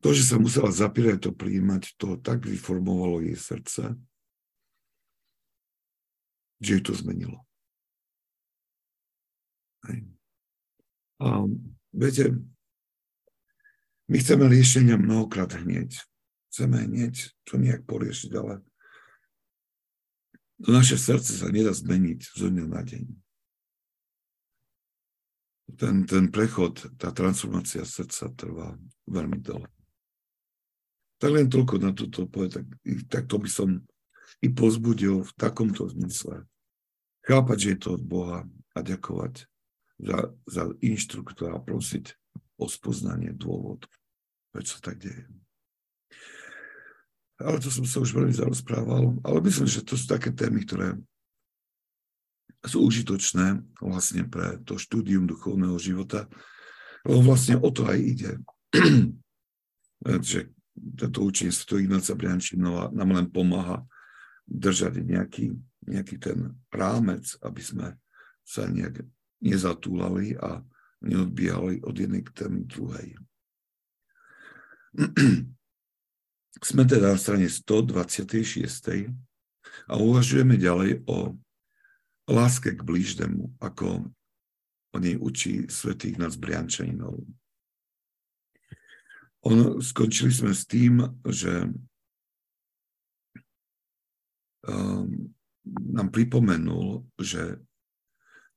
To, 0.00 0.14
že 0.14 0.24
sa 0.24 0.38
musela 0.38 0.70
zapírať 0.70 1.28
to 1.28 1.30
príjmať, 1.34 1.98
to 1.98 2.16
tak 2.22 2.46
vyformovalo 2.46 3.20
jej 3.20 3.36
srdce, 3.36 3.98
že 6.62 6.70
ju 6.78 6.80
to 6.80 6.94
zmenilo. 6.94 7.42
Hej. 9.90 10.06
A 11.18 11.44
viete, 11.90 12.38
my 14.06 14.16
chceme 14.22 14.46
riešenia 14.46 14.96
mnohokrát 14.96 15.52
hneď. 15.58 15.98
Chceme 16.48 16.88
hneď 16.88 17.34
to 17.44 17.60
nejak 17.60 17.84
poriešiť, 17.84 18.30
ale 18.38 18.62
to 20.62 20.68
naše 20.74 20.98
srdce 20.98 21.38
sa 21.38 21.48
nedá 21.50 21.70
zmeniť 21.70 22.20
zo 22.34 22.50
dňa 22.50 22.66
na 22.66 22.82
deň 22.82 23.04
ten, 25.76 26.08
ten 26.08 26.32
prechod, 26.32 26.80
tá 26.96 27.12
transformácia 27.12 27.84
srdca 27.84 28.32
trvá 28.32 28.74
veľmi 29.04 29.38
dlho. 29.44 29.68
Tak 31.18 31.30
len 31.34 31.50
toľko 31.50 31.74
na 31.82 31.90
toto 31.94 32.24
povedať, 32.30 32.64
tak, 32.64 32.66
tak 33.10 33.22
to 33.30 33.36
by 33.42 33.50
som 33.50 33.68
i 34.40 34.48
pozbudil 34.48 35.26
v 35.26 35.32
takomto 35.34 35.86
zmysle. 35.90 36.46
Chápať, 37.26 37.56
že 37.58 37.68
je 37.74 37.78
to 37.78 37.88
od 37.98 38.02
Boha 38.06 38.38
a 38.74 38.78
ďakovať 38.80 39.46
za, 39.98 40.18
za 40.46 40.62
inštruktora 40.78 41.58
a 41.58 41.62
prosiť 41.62 42.14
o 42.58 42.70
spoznanie 42.70 43.34
dôvod, 43.34 43.86
prečo 44.54 44.78
sa 44.78 44.94
tak 44.94 45.02
deje. 45.02 45.26
Ale 47.38 47.62
to 47.62 47.70
som 47.70 47.86
sa 47.86 48.02
už 48.02 48.10
veľmi 48.18 48.34
zarozprával, 48.34 49.14
ale 49.22 49.38
myslím, 49.46 49.70
že 49.70 49.86
to 49.86 49.94
sú 49.94 50.10
také 50.10 50.34
témy, 50.34 50.66
ktoré 50.66 50.98
sú 52.66 52.82
užitočné 52.82 53.62
vlastne 53.78 54.26
pre 54.26 54.58
to 54.66 54.74
štúdium 54.74 55.30
duchovného 55.30 55.78
života, 55.78 56.26
lebo 57.06 57.22
vlastne 57.22 57.54
o 57.54 57.70
to 57.70 57.86
aj 57.86 57.98
ide. 58.02 58.32
že 60.26 60.50
toto 60.98 61.22
učenie 61.26 61.54
Sv. 61.54 61.86
Ignáca 61.86 62.18
Briančinova 62.18 62.90
nám 62.90 63.14
len 63.14 63.26
pomáha 63.30 63.86
držať 64.46 65.02
nejaký, 65.06 65.54
nejaký 65.86 66.16
ten 66.18 66.58
rámec, 66.74 67.22
aby 67.42 67.62
sme 67.62 67.86
sa 68.42 68.66
nejak 68.66 69.06
nezatúlali 69.38 70.34
a 70.38 70.62
neodbíjali 71.04 71.86
od 71.86 71.94
jednej 71.94 72.22
k 72.26 72.34
témy 72.34 72.66
druhej. 72.66 73.14
Sme 76.58 76.88
teda 76.88 77.12
na 77.12 77.18
strane 77.20 77.46
126. 77.46 79.12
a 79.88 79.94
uvažujeme 79.94 80.56
ďalej 80.56 81.04
o 81.04 81.36
láske 82.28 82.76
k 82.76 82.80
blížnemu, 82.84 83.52
ako 83.60 84.08
o 84.92 84.96
nej 84.96 85.16
učí 85.20 85.68
svätých 85.68 86.16
nás 86.16 86.36
Briančaninov. 86.40 87.20
On, 89.46 89.78
skončili 89.78 90.34
sme 90.34 90.52
s 90.52 90.66
tým, 90.66 90.98
že 91.24 91.70
um, 94.66 95.30
nám 95.64 96.08
pripomenul, 96.10 97.06
že 97.16 97.56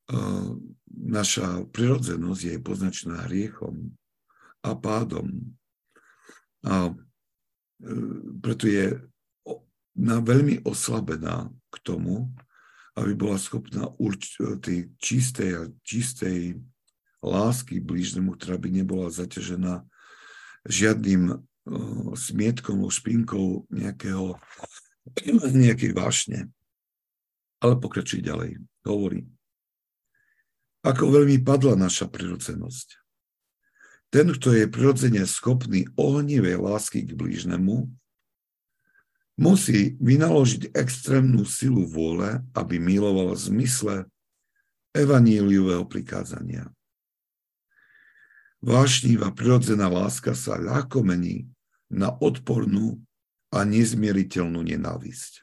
uh, 0.10 0.51
naša 0.89 1.69
prirodzenosť 1.69 2.41
je 2.41 2.58
poznačená 2.60 3.30
hriechom 3.30 3.93
a 4.65 4.71
pádom. 4.73 5.56
A 6.65 6.93
preto 8.41 8.70
je 8.70 9.02
na 9.98 10.24
veľmi 10.24 10.63
oslabená 10.63 11.52
k 11.72 11.76
tomu, 11.84 12.32
aby 12.96 13.15
bola 13.15 13.39
schopná 13.39 13.88
urč- 14.00 14.39
tej 14.63 14.91
čistej 15.00 15.50
a 15.56 15.62
čistej 15.84 16.60
lásky 17.24 17.80
blížnemu, 17.80 18.36
ktorá 18.36 18.58
by 18.58 18.70
nebola 18.72 19.13
zaťažená 19.13 19.86
žiadnym 20.65 21.38
uh, 21.38 22.12
smietkom, 22.17 22.84
špinkou 22.89 23.70
nejakého, 23.72 24.38
nejakej 25.65 25.91
vášne. 25.96 26.39
Ale 27.62 27.78
pokračuje 27.78 28.26
ďalej. 28.26 28.58
Hovorí, 28.82 29.30
ako 30.82 31.13
veľmi 31.13 31.46
padla 31.46 31.78
naša 31.78 32.10
prirodzenosť. 32.10 33.01
Ten, 34.12 34.28
kto 34.36 34.52
je 34.52 34.67
prirodzene 34.67 35.24
schopný 35.24 35.88
ohnivej 35.95 36.60
lásky 36.60 37.08
k 37.08 37.15
blížnemu, 37.15 37.88
musí 39.39 39.95
vynaložiť 40.04 40.76
extrémnu 40.76 41.47
silu 41.47 41.88
vôle, 41.88 42.43
aby 42.52 42.76
miloval 42.76 43.32
v 43.34 43.39
zmysle 43.39 43.95
evaníliového 44.91 45.88
prikázania. 45.88 46.67
Vášnivá 48.62 49.32
prirodzená 49.32 49.88
láska 49.88 50.36
sa 50.36 50.60
ľahko 50.60 51.02
mení 51.02 51.47
na 51.88 52.12
odpornú 52.12 53.00
a 53.50 53.63
nezmieriteľnú 53.63 54.62
nenávisť. 54.62 55.41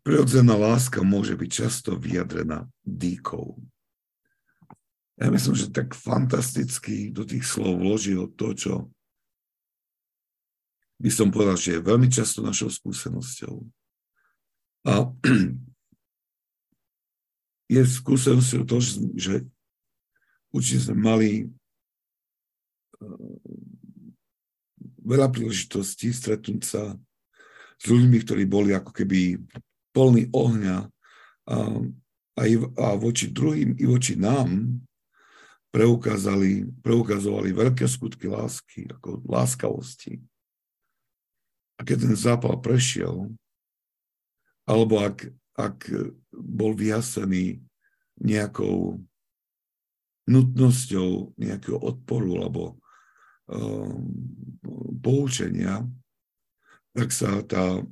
Prirodzená 0.00 0.56
láska 0.56 1.04
môže 1.04 1.36
byť 1.36 1.50
často 1.50 1.94
vyjadrená 1.94 2.66
dýkou. 2.82 3.58
Ja 5.16 5.32
myslím, 5.32 5.56
že 5.56 5.72
tak 5.72 5.96
fantasticky 5.96 7.08
do 7.08 7.24
tých 7.24 7.48
slov 7.48 7.80
vložil 7.80 8.28
to, 8.36 8.52
čo 8.52 8.74
by 11.00 11.10
som 11.12 11.32
povedal, 11.32 11.56
že 11.56 11.76
je 11.76 11.88
veľmi 11.88 12.08
často 12.08 12.44
našou 12.44 12.68
skúsenosťou. 12.68 13.64
A 14.88 14.92
je 17.74 17.80
skúsenosťou 17.80 18.62
to, 18.68 18.76
že 19.16 19.34
určite 20.52 20.88
sme 20.88 20.96
mali 21.00 21.30
eh, 23.00 23.36
veľa 25.00 25.32
príležitostí 25.32 26.12
stretnúť 26.12 26.62
sa 26.64 26.82
s 27.76 27.84
ľuďmi, 27.88 28.16
ktorí 28.24 28.44
boli 28.48 28.72
ako 28.72 28.92
keby 28.92 29.36
plný 29.92 30.32
ohňa 30.32 30.76
a, 30.84 30.88
a, 32.36 32.42
a 32.84 32.86
voči 32.96 33.32
druhým 33.32 33.76
i 33.80 33.84
voči 33.84 34.16
nám 34.16 34.80
preukázali, 35.76 36.64
preukazovali 36.80 37.52
veľké 37.52 37.84
skutky 37.84 38.32
lásky, 38.32 38.88
ako 38.88 39.20
láskavosti. 39.28 40.16
A 41.76 41.84
keď 41.84 42.08
ten 42.08 42.16
zápal 42.16 42.56
prešiel, 42.64 43.28
alebo 44.64 45.04
ak, 45.04 45.28
ak 45.52 45.92
bol 46.32 46.72
vyhasený 46.72 47.60
nejakou 48.16 49.04
nutnosťou 50.24 51.36
nejakého 51.36 51.76
odporu 51.76 52.40
alebo 52.40 52.80
um, 53.52 54.00
poučenia, 55.04 55.84
tak 56.96 57.12
sa 57.12 57.44
tá 57.44 57.84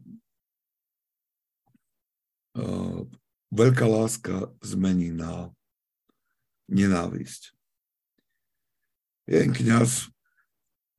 uh, 2.56 2.98
veľká 3.52 3.84
láska 3.84 4.48
zmení 4.64 5.12
na 5.12 5.52
nenávisť. 6.72 7.53
Jeden 9.24 9.56
kniaz, 9.56 10.12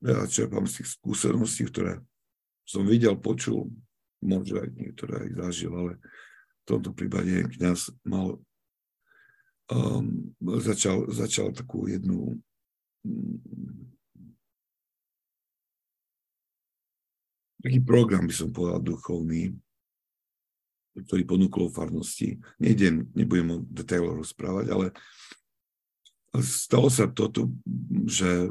ja 0.02 0.26
čerpám 0.26 0.66
z 0.66 0.82
tých 0.82 0.98
skúseností, 0.98 1.70
ktoré 1.70 2.02
som 2.66 2.82
videl, 2.86 3.14
počul, 3.18 3.70
možno 4.26 4.66
aj 4.66 4.70
niektoré 4.74 5.30
aj 5.30 5.30
zažil, 5.46 5.74
ale 5.74 5.92
v 6.66 6.66
tomto 6.66 6.90
prípade 6.98 7.46
kniaz 7.58 7.94
mal 8.02 8.42
um, 9.70 10.34
začal, 10.42 11.06
začal 11.14 11.54
takú 11.54 11.86
jednu 11.86 12.42
taký 17.62 17.82
program, 17.82 18.26
by 18.26 18.34
som 18.34 18.50
povedal, 18.50 18.82
duchovný, 18.82 19.54
ktorý 20.98 21.24
ponúkol 21.26 21.74
farnosti. 21.74 22.38
Nejdem, 22.62 23.10
nebudem 23.14 23.48
o 23.52 23.58
detailoch 23.66 24.22
rozprávať, 24.22 24.66
ale 24.70 24.86
stalo 26.42 26.90
sa 26.90 27.06
toto, 27.12 27.52
že 28.08 28.50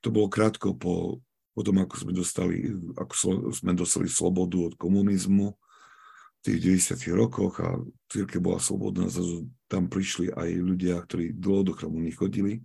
to 0.00 0.08
bolo 0.08 0.32
krátko 0.32 0.72
po, 0.74 1.20
po 1.52 1.60
tom, 1.60 1.82
ako 1.82 1.94
sme 2.08 2.12
dostali, 2.16 2.56
ako 2.96 3.12
sme 3.52 3.72
dostali 3.76 4.08
slobodu 4.08 4.72
od 4.72 4.74
komunizmu 4.80 5.52
v 5.52 6.40
tých 6.40 6.58
90 6.96 7.20
rokoch 7.20 7.60
a 7.60 7.76
círke 8.08 8.40
bola 8.40 8.56
slobodná, 8.56 9.12
tam 9.68 9.92
prišli 9.92 10.32
aj 10.32 10.48
ľudia, 10.56 10.96
ktorí 11.04 11.36
dlho 11.36 11.68
do 11.68 11.72
chramu 11.76 12.00
nechodili. 12.00 12.64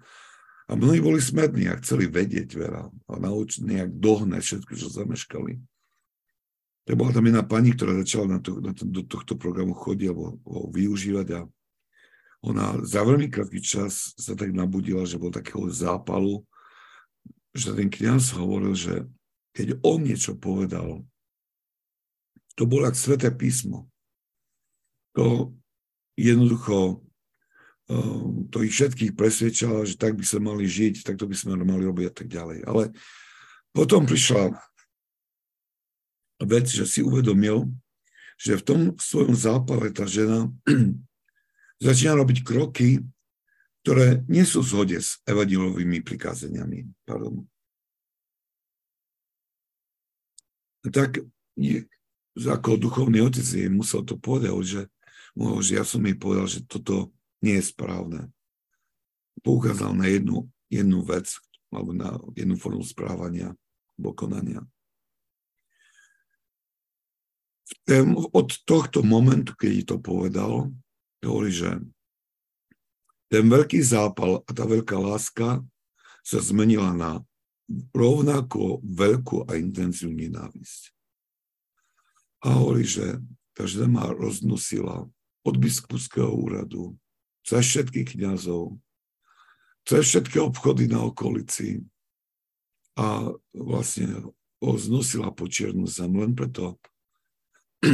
A 0.66 0.74
mnohí 0.74 0.98
boli 0.98 1.22
smední 1.22 1.70
a 1.70 1.78
chceli 1.78 2.10
vedieť 2.10 2.58
veľa 2.58 2.90
a 2.90 3.14
naučiť 3.22 3.62
nejak 3.62 3.92
dohnať 4.02 4.42
všetko, 4.42 4.72
čo 4.74 4.88
zameškali. 4.90 5.62
Tak 6.86 6.96
bola 6.98 7.12
tam 7.14 7.26
jedna 7.26 7.42
pani, 7.46 7.74
ktorá 7.74 7.98
začala 8.02 8.38
na 8.38 8.40
to, 8.42 8.58
na 8.62 8.74
to, 8.74 8.86
do 8.86 9.06
tohto 9.06 9.38
programu 9.38 9.78
chodiť 9.78 10.08
alebo 10.10 10.38
ho 10.42 10.70
využívať 10.74 11.28
a 11.38 11.40
ona 12.44 12.80
za 12.84 13.02
veľmi 13.06 13.32
krátky 13.32 13.60
čas 13.62 14.14
sa 14.18 14.36
tak 14.36 14.52
nabudila, 14.52 15.08
že 15.08 15.20
bol 15.20 15.34
takého 15.34 15.66
zápalu, 15.72 16.44
že 17.56 17.72
ten 17.72 17.88
kniaz 17.88 18.36
hovoril, 18.36 18.76
že 18.76 19.08
keď 19.56 19.80
on 19.82 20.04
niečo 20.04 20.36
povedal, 20.36 21.08
to 22.56 22.68
bolo 22.68 22.88
ako 22.88 23.00
sveté 23.00 23.32
písmo. 23.32 23.88
To 25.16 25.56
jednoducho 26.20 27.04
um, 27.88 28.48
to 28.52 28.64
ich 28.64 28.76
všetkých 28.76 29.16
presvedčalo, 29.16 29.88
že 29.88 29.96
tak 29.96 30.16
by 30.16 30.26
sa 30.28 30.40
mali 30.44 30.68
žiť, 30.68 31.08
tak 31.08 31.16
to 31.20 31.28
by 31.28 31.36
sme 31.36 31.60
mali 31.64 31.84
robiť 31.88 32.06
a 32.12 32.14
tak 32.14 32.28
ďalej. 32.28 32.68
Ale 32.68 32.92
potom 33.76 34.08
prišla 34.08 34.56
vec, 36.44 36.68
že 36.68 36.84
si 36.88 37.00
uvedomil, 37.00 37.72
že 38.36 38.60
v 38.60 38.66
tom 38.68 38.80
svojom 39.00 39.36
zápale 39.36 39.92
tá 39.96 40.04
žena 40.04 40.52
začína 41.80 42.16
robiť 42.16 42.44
kroky, 42.46 43.04
ktoré 43.86 44.26
nie 44.26 44.42
sú 44.42 44.66
v 44.66 44.72
zhode 44.74 44.98
s 44.98 45.22
evadilovými 45.30 46.02
prikázaniami. 46.02 46.90
Pardon. 47.06 47.46
Tak 50.86 51.22
ako 52.36 52.82
duchovný 52.82 53.22
otec 53.22 53.46
jej 53.46 53.70
musel 53.70 54.02
to 54.02 54.18
povedať, 54.18 54.52
že, 54.66 54.82
že 55.38 55.72
ja 55.78 55.86
som 55.86 56.02
jej 56.02 56.18
povedal, 56.18 56.50
že 56.50 56.66
toto 56.66 57.14
nie 57.46 57.62
je 57.62 57.70
správne. 57.70 58.30
Poukázal 59.46 59.94
na 59.94 60.10
jednu, 60.10 60.50
jednu 60.70 61.06
vec, 61.06 61.30
alebo 61.70 61.94
na 61.94 62.18
jednu 62.34 62.58
formu 62.58 62.82
správania, 62.82 63.54
alebo 63.98 64.18
konania. 64.18 64.66
Od 68.34 68.50
tohto 68.66 69.06
momentu, 69.06 69.54
keď 69.54 69.94
to 69.94 69.98
povedal, 70.02 70.74
hovorí, 71.26 71.52
že 71.52 71.82
ten 73.30 73.46
veľký 73.50 73.82
zápal 73.82 74.46
a 74.46 74.50
tá 74.54 74.64
veľká 74.64 74.96
láska 74.96 75.66
sa 76.22 76.40
zmenila 76.42 76.94
na 76.94 77.12
rovnako 77.94 78.82
veľkú 78.86 79.50
a 79.50 79.58
intenziu 79.58 80.14
nenávisť. 80.14 80.94
A 82.46 82.62
hovorí, 82.62 82.86
že 82.86 83.18
tá 83.58 83.66
žena 83.66 84.14
roznosila 84.14 85.10
od 85.46 85.56
biskupského 85.58 86.30
úradu, 86.30 86.94
cez 87.46 87.66
všetkých 87.66 88.18
kniazov, 88.18 88.78
cez 89.86 90.06
všetky 90.10 90.42
obchody 90.42 90.90
na 90.90 91.06
okolici 91.06 91.82
a 92.98 93.30
vlastne 93.54 94.34
ho 94.62 94.74
znosila 94.78 95.30
po 95.30 95.46
čiernu 95.46 95.86
zem 95.86 96.14
len 96.18 96.34
preto, 96.34 96.78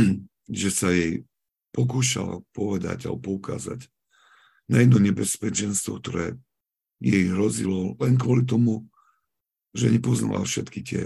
že 0.48 0.70
sa 0.72 0.92
jej 0.92 1.28
pokúšal 1.72 2.44
povedať 2.52 3.08
alebo 3.08 3.36
poukázať 3.36 3.88
na 4.72 4.84
jedno 4.84 5.04
nebezpečenstvo, 5.04 6.00
ktoré 6.00 6.40
jej 7.04 7.28
hrozilo 7.34 7.98
len 8.00 8.16
kvôli 8.16 8.48
tomu, 8.48 8.88
že 9.76 9.92
nepoznala 9.92 10.44
všetky 10.48 10.80
tie 10.84 11.04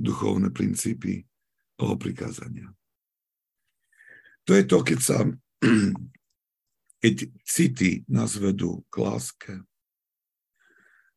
duchovné 0.00 0.48
princípy 0.52 1.28
alebo 1.76 1.96
prikázania. 2.00 2.72
To 4.48 4.56
je 4.56 4.64
to, 4.64 4.78
keď 4.80 4.98
sa 5.00 5.18
keď 7.00 7.32
city 7.48 8.04
nás 8.06 8.36
vedú 8.36 8.84
k 8.92 8.94
láske. 9.00 9.52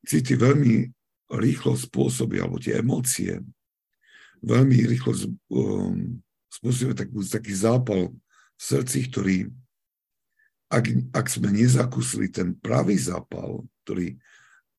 City 0.08 0.40
veľmi 0.40 0.92
rýchlo 1.32 1.76
spôsobia, 1.76 2.48
alebo 2.48 2.60
tie 2.60 2.80
emócie, 2.80 3.40
veľmi 4.44 4.88
rýchlo 4.88 5.12
um, 5.52 6.20
spôsobia 6.52 6.96
taký, 6.96 7.20
taký 7.28 7.54
zápal 7.56 8.12
srdci, 8.64 9.12
ktorý, 9.12 9.38
ak, 10.72 10.86
ak 11.12 11.26
sme 11.28 11.52
nezakusili 11.52 12.32
ten 12.32 12.56
pravý 12.56 12.96
zápal, 12.96 13.68
ktorý 13.84 14.16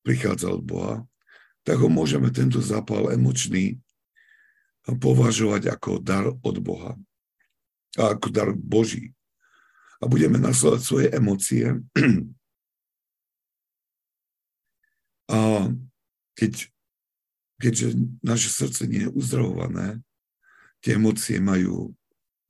prichádza 0.01 0.49
od 0.49 0.65
Boha, 0.65 0.95
tak 1.61 1.77
ho 1.81 1.89
môžeme 1.89 2.33
tento 2.33 2.57
zápal 2.61 3.13
emočný 3.13 3.77
považovať 4.85 5.69
ako 5.69 6.01
dar 6.01 6.29
od 6.29 6.57
Boha. 6.61 6.97
A 7.97 8.13
ako 8.13 8.27
dar 8.29 8.49
Boží. 8.53 9.13
A 10.01 10.05
budeme 10.05 10.37
nasledovať 10.37 10.81
svoje 10.81 11.07
emócie. 11.13 11.65
A 15.25 15.73
keď, 16.37 16.69
keďže 17.57 17.97
naše 18.21 18.53
srdce 18.53 18.85
nie 18.85 19.09
je 19.09 19.13
uzdravované, 19.15 20.05
tie 20.85 21.01
emócie 21.01 21.41
majú 21.41 21.97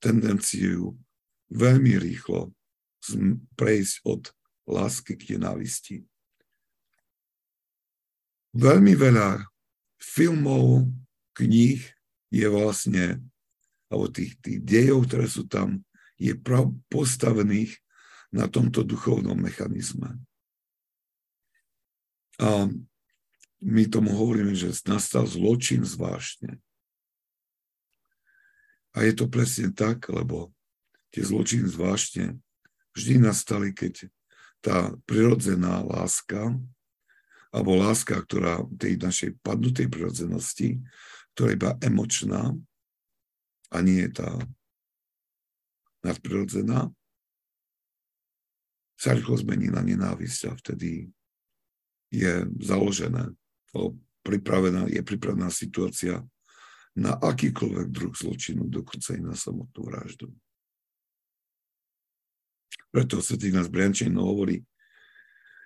tendenciu 0.04 1.00
veľmi 1.52 1.94
rýchlo 2.02 2.54
prejsť 3.54 3.96
od 4.06 4.34
lásky 4.66 5.14
k 5.14 5.38
nenávisti. 5.38 5.98
Veľmi 8.56 8.96
veľa 8.96 9.46
filmov, 10.02 10.90
kníh 11.36 11.84
je 12.32 12.48
vlastne, 12.48 13.20
alebo 13.92 14.08
tých, 14.10 14.40
tých 14.40 14.60
dejov, 14.64 15.06
ktoré 15.06 15.28
sú 15.28 15.44
tam, 15.46 15.84
je 16.16 16.32
prav 16.32 16.72
postavených 16.88 17.76
na 18.32 18.48
tomto 18.48 18.88
duchovnom 18.88 19.36
mechanizme. 19.36 20.16
A 22.40 22.68
my 23.60 23.84
tomu 23.92 24.16
hovoríme, 24.16 24.56
že 24.56 24.72
nastal 24.88 25.28
zločin 25.28 25.84
zvážne. 25.84 26.60
A 28.96 29.04
je 29.04 29.12
to 29.12 29.28
presne 29.28 29.76
tak, 29.76 30.08
lebo 30.08 30.55
tie 31.16 31.24
zločiny 31.24 31.72
zvláštne 31.72 32.36
vždy 32.92 33.24
nastali, 33.24 33.72
keď 33.72 34.12
tá 34.60 34.92
prirodzená 35.08 35.80
láska, 35.80 36.52
alebo 37.56 37.80
láska, 37.80 38.20
ktorá 38.20 38.68
tej 38.76 39.00
našej 39.00 39.40
padnutej 39.40 39.88
prirodzenosti, 39.88 40.84
ktorá 41.32 41.56
je 41.56 41.60
iba 41.64 41.72
emočná 41.80 42.52
a 43.72 43.78
nie 43.80 44.04
je 44.04 44.12
tá 44.20 44.30
nadprirodzená, 46.04 46.92
sa 49.00 49.16
rýchlo 49.16 49.40
zmení 49.40 49.72
na 49.72 49.80
nenávisť 49.84 50.42
a 50.48 50.54
vtedy 50.60 51.08
je 52.12 52.44
založené, 52.60 53.32
pripravená, 54.24 54.88
je 54.92 55.04
pripravená 55.04 55.48
situácia 55.52 56.24
na 56.96 57.12
akýkoľvek 57.20 57.88
druh 57.92 58.16
zločinu, 58.16 58.68
dokonca 58.72 59.16
i 59.16 59.22
na 59.24 59.36
samotnú 59.36 59.80
vraždu. 59.84 60.32
Preto 62.96 63.20
svetý 63.20 63.52
nás 63.52 63.68
Briančejno 63.68 64.24
hovorí, 64.24 64.64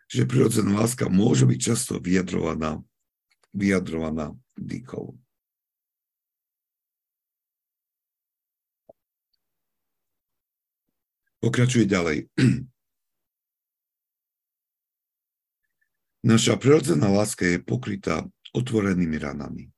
že 0.09 0.25
prirodzená 0.25 0.81
láska 0.81 1.13
môže 1.13 1.45
byť 1.45 1.59
často 1.61 2.01
vyjadrovaná, 2.01 2.81
vyjadrovaná 3.53 4.33
dýchou. 4.57 5.13
Pokračuje 11.37 11.85
ďalej. 11.85 12.33
Naša 16.33 16.57
prirodzená 16.57 17.13
láska 17.13 17.45
je 17.45 17.61
pokrytá 17.61 18.25
otvorenými 18.57 19.21
ranami. 19.21 19.69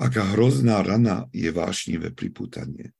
Aká 0.00 0.24
hrozná 0.32 0.80
rana 0.80 1.28
je 1.36 1.52
vášnivé 1.52 2.16
pripútanie. 2.16 2.96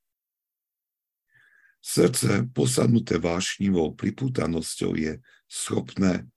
Srdce 1.79 2.45
posadnuté 2.51 3.17
vášnivou 3.17 3.95
pripútanosťou 3.95 4.99
je 4.99 5.23
schopné 5.47 6.27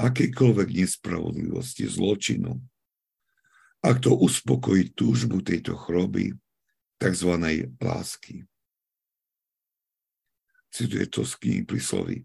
akejkoľvek 0.00 0.68
nespravodlivosti, 0.72 1.84
zločinu. 1.84 2.56
Ak 3.84 4.00
to 4.00 4.16
uspokojí 4.16 4.96
túžbu 4.96 5.44
tejto 5.44 5.76
chroby, 5.76 6.32
tzv. 6.96 7.30
lásky. 7.76 8.48
Cituje 10.72 11.04
to 11.12 11.28
z 11.28 11.32
knihy 11.36 11.62
prísloví 11.68 12.24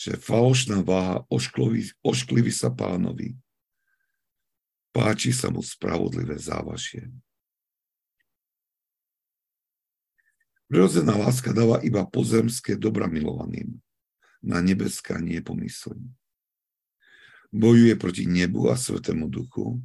že 0.00 0.16
falošná 0.16 0.80
váha 0.80 1.20
oškliví 2.00 2.48
sa 2.48 2.72
pánovi. 2.72 3.36
Páči 4.96 5.28
sa 5.28 5.52
mu 5.52 5.60
spravodlivé 5.60 6.40
závažie. 6.40 7.12
Prirodzená 10.70 11.18
láska 11.18 11.50
dáva 11.50 11.82
iba 11.82 12.06
pozemské 12.06 12.78
dobra 12.78 13.10
milovaným. 13.10 13.82
Na 14.38 14.62
nebeská 14.62 15.18
nie 15.18 15.42
pomyslím. 15.42 16.14
Bojuje 17.50 17.98
proti 17.98 18.30
nebu 18.30 18.70
a 18.70 18.78
svetému 18.78 19.26
duchu, 19.26 19.82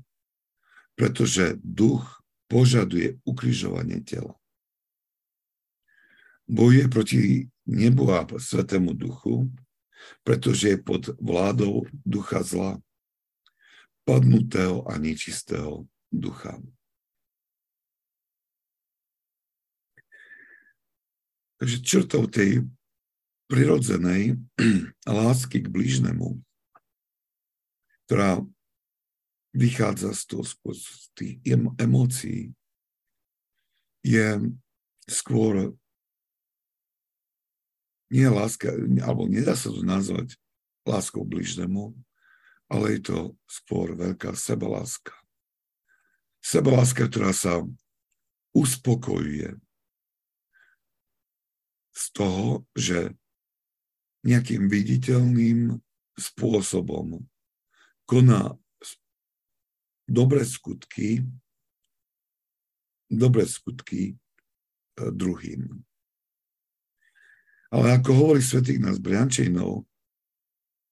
pretože 0.93 1.57
duch 1.65 2.21
požaduje 2.45 3.17
ukrižovanie 3.25 4.05
tela. 4.05 4.37
Bojuje 6.45 6.85
proti 6.85 7.19
nebu 7.65 8.13
a 8.13 8.21
svetému 8.37 8.93
duchu, 8.93 9.49
pretože 10.21 10.69
je 10.69 10.77
pod 10.77 11.17
vládou 11.17 11.89
ducha 12.05 12.45
zla, 12.45 12.77
padnutého 14.05 14.85
a 14.85 15.01
nečistého 15.01 15.89
ducha. 16.13 16.61
Takže 21.55 21.77
črtou 21.81 22.27
tej 22.27 22.67
prirodzenej 23.47 24.39
lásky 25.07 25.63
k 25.63 25.71
blížnemu, 25.71 26.41
ktorá 28.05 28.43
vychádza 29.55 30.11
z, 30.11 30.21
toho, 30.27 30.43
z 30.75 31.09
tých 31.15 31.33
emócií, 31.79 32.51
je 34.05 34.53
skôr 35.07 35.73
nie 38.13 38.27
láska, 38.29 38.69
alebo 39.01 39.25
nedá 39.25 39.57
sa 39.57 39.73
to 39.73 39.81
nazvať 39.81 40.37
láskou 40.85 41.25
bližnému, 41.25 41.95
ale 42.69 42.97
je 42.97 43.01
to 43.09 43.19
skôr 43.49 43.97
veľká 43.97 44.37
sebaláska. 44.37 45.13
Sebaláska, 46.45 47.09
ktorá 47.09 47.33
sa 47.33 47.65
uspokojuje 48.53 49.57
z 51.95 52.03
toho, 52.11 52.67
že 52.75 53.15
nejakým 54.27 54.67
viditeľným 54.67 55.79
spôsobom 56.19 57.23
koná 58.03 58.53
dobré 60.05 60.45
skutky, 60.45 61.25
dobré 63.09 63.47
skutky 63.49 64.13
eh, 64.13 65.09
druhým. 65.09 65.81
Ale 67.73 67.97
ako 67.99 68.11
hovorí 68.13 68.41
svätý 68.45 68.77
nás 68.77 69.01
Briančejnov, 69.01 69.83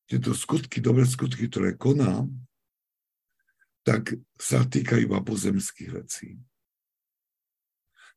tieto 0.09 0.35
skutky, 0.35 0.83
dobré 0.83 1.07
skutky, 1.07 1.47
ktoré 1.47 1.79
koná, 1.79 2.27
tak 3.87 4.19
sa 4.35 4.67
týka 4.67 4.99
iba 4.99 5.23
pozemských 5.23 5.89
vecí. 5.95 6.35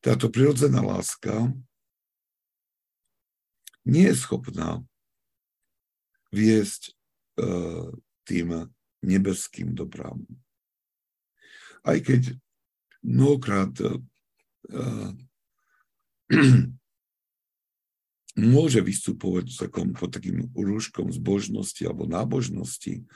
Táto 0.03 0.31
prirodzená 0.31 0.83
láska 0.83 1.51
nie 3.87 4.11
je 4.11 4.17
schopná 4.19 4.83
viesť 6.35 6.93
uh, 7.39 7.95
tým 8.27 8.69
nebeským 9.07 9.73
dobrám. 9.73 10.27
Aj 11.87 11.97
keď 12.03 12.35
mnohokrát 13.07 13.71
uh, 13.79 15.15
môže 18.55 18.81
vystupovať 18.83 19.47
takom, 19.55 19.95
pod 19.95 20.11
takým 20.13 20.51
rúškom 20.53 21.15
zbožnosti 21.15 21.81
alebo 21.87 22.11
nábožnosti 22.11 23.07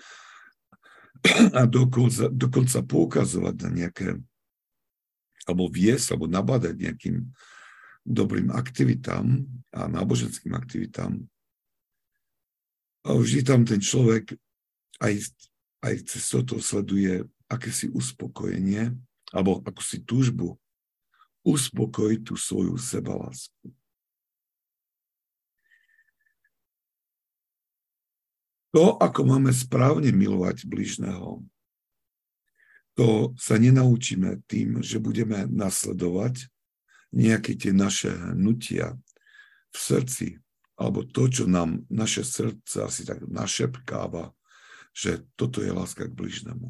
a 1.59 1.67
dokonca, 1.67 2.31
dokonca 2.31 2.79
poukazovať 2.87 3.55
na 3.67 3.71
nejaké 3.75 4.09
alebo 5.49 5.67
viesť, 5.67 6.15
alebo 6.15 6.31
nabádať 6.31 6.75
nejakým 6.79 7.27
dobrým 8.07 8.51
aktivitám 8.51 9.45
a 9.71 9.87
náboženským 9.87 10.55
aktivitám. 10.57 11.21
A 13.07 13.09
vždy 13.17 13.41
tam 13.45 13.65
ten 13.65 13.81
človek 13.81 14.37
aj, 15.01 15.33
aj 15.81 15.95
cez 16.05 16.23
toto 16.29 16.61
sleduje 16.61 17.25
akési 17.49 17.89
uspokojenie 17.91 18.93
alebo 19.33 19.65
akúsi 19.65 20.05
túžbu 20.05 20.59
uspokojiť 21.41 22.21
tú 22.21 22.35
svoju 22.37 22.77
sebalásku. 22.77 23.73
To, 28.71 28.95
ako 29.03 29.27
máme 29.27 29.51
správne 29.51 30.15
milovať 30.15 30.63
bližného, 30.63 31.43
to 32.95 33.35
sa 33.35 33.59
nenaučíme 33.59 34.45
tým, 34.47 34.79
že 34.85 35.03
budeme 35.03 35.49
nasledovať 35.51 36.47
nejaké 37.11 37.59
tie 37.59 37.75
naše 37.75 38.11
hnutia 38.11 38.95
v 39.71 39.77
srdci, 39.79 40.39
alebo 40.79 41.05
to, 41.05 41.29
čo 41.29 41.45
nám 41.47 41.85
naše 41.91 42.25
srdce 42.25 42.87
asi 42.87 43.03
tak 43.05 43.27
našepkáva, 43.27 44.33
že 44.91 45.27
toto 45.39 45.63
je 45.63 45.71
láska 45.71 46.07
k 46.07 46.17
bližnému. 46.17 46.67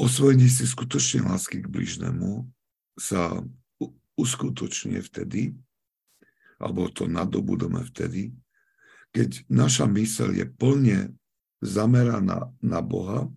Osvojenie 0.00 0.48
si 0.48 0.64
skutočne 0.64 1.28
lásky 1.28 1.60
k 1.60 1.68
bližnému 1.68 2.48
sa 2.96 3.44
uskutočňuje 4.16 5.00
vtedy, 5.04 5.52
alebo 6.60 6.88
to 6.92 7.08
nadobudeme 7.08 7.84
vtedy, 7.84 8.32
keď 9.12 9.44
naša 9.48 9.88
myseľ 9.88 10.28
je 10.36 10.46
plne 10.46 10.98
zameraná 11.60 12.48
na 12.64 12.80
Boha 12.80 13.28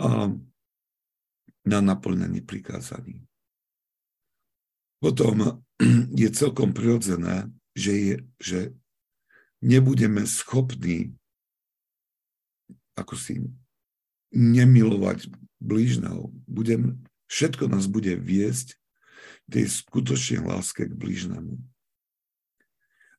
a 0.00 0.32
na 1.66 1.78
naplnenie 1.84 2.40
prikázaní. 2.44 3.24
Potom 5.00 5.64
je 6.20 6.28
celkom 6.32 6.72
prirodzené, 6.76 7.48
že, 7.72 7.92
je, 7.92 8.16
že 8.40 8.60
nebudeme 9.64 10.24
schopní 10.24 11.16
ako 12.98 13.16
si 13.16 13.40
nemilovať 14.28 15.32
blížneho. 15.56 16.28
Budem, 16.44 17.00
všetko 17.32 17.72
nás 17.72 17.88
bude 17.88 18.12
viesť 18.12 18.76
tej 19.48 19.72
skutočnej 19.72 20.44
láske 20.44 20.84
k 20.84 20.92
blížnemu 20.92 21.56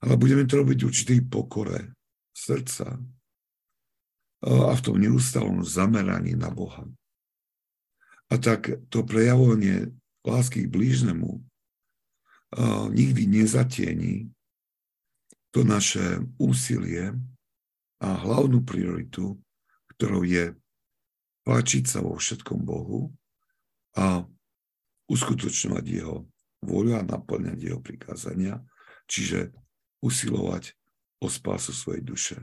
ale 0.01 0.17
budeme 0.17 0.43
to 0.49 0.65
robiť 0.65 0.79
určitej 0.81 1.19
pokore 1.29 1.93
srdca. 2.33 2.97
a 4.41 4.73
v 4.73 4.81
tom 4.81 4.97
neustálom 4.97 5.61
zameraní 5.61 6.33
na 6.33 6.49
Boha. 6.49 6.89
A 8.31 8.39
tak 8.39 8.71
to 8.87 9.03
prejavovanie 9.03 9.91
lásky 10.23 10.65
k 10.65 10.71
blížnemu 10.71 11.43
nikdy 12.91 13.27
nezatieni 13.27 14.31
to 15.51 15.67
naše 15.67 16.23
úsilie 16.39 17.11
a 17.99 18.07
hlavnú 18.15 18.63
prioritu, 18.63 19.35
ktorou 19.95 20.23
je 20.23 20.55
páčiť 21.43 21.83
sa 21.87 21.99
vo 21.99 22.15
všetkom 22.15 22.63
Bohu 22.63 23.11
a 23.99 24.23
uskutočňovať 25.11 25.85
jeho 25.85 26.23
voľu 26.63 27.03
a 27.03 27.03
naplňať 27.03 27.57
jeho 27.59 27.79
prikázania, 27.83 28.63
čiže 29.11 29.51
usilovať 29.99 30.71
o 31.19 31.27
spásu 31.27 31.75
svojej 31.75 32.03
duše. 32.03 32.37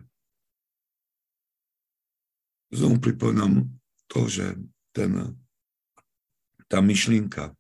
Znovu 2.69 3.01
pripomínam 3.01 3.73
to, 4.13 4.29
že 4.29 4.61
ten, 4.93 5.33
tá 6.69 6.85
myšlienka, 6.85 7.57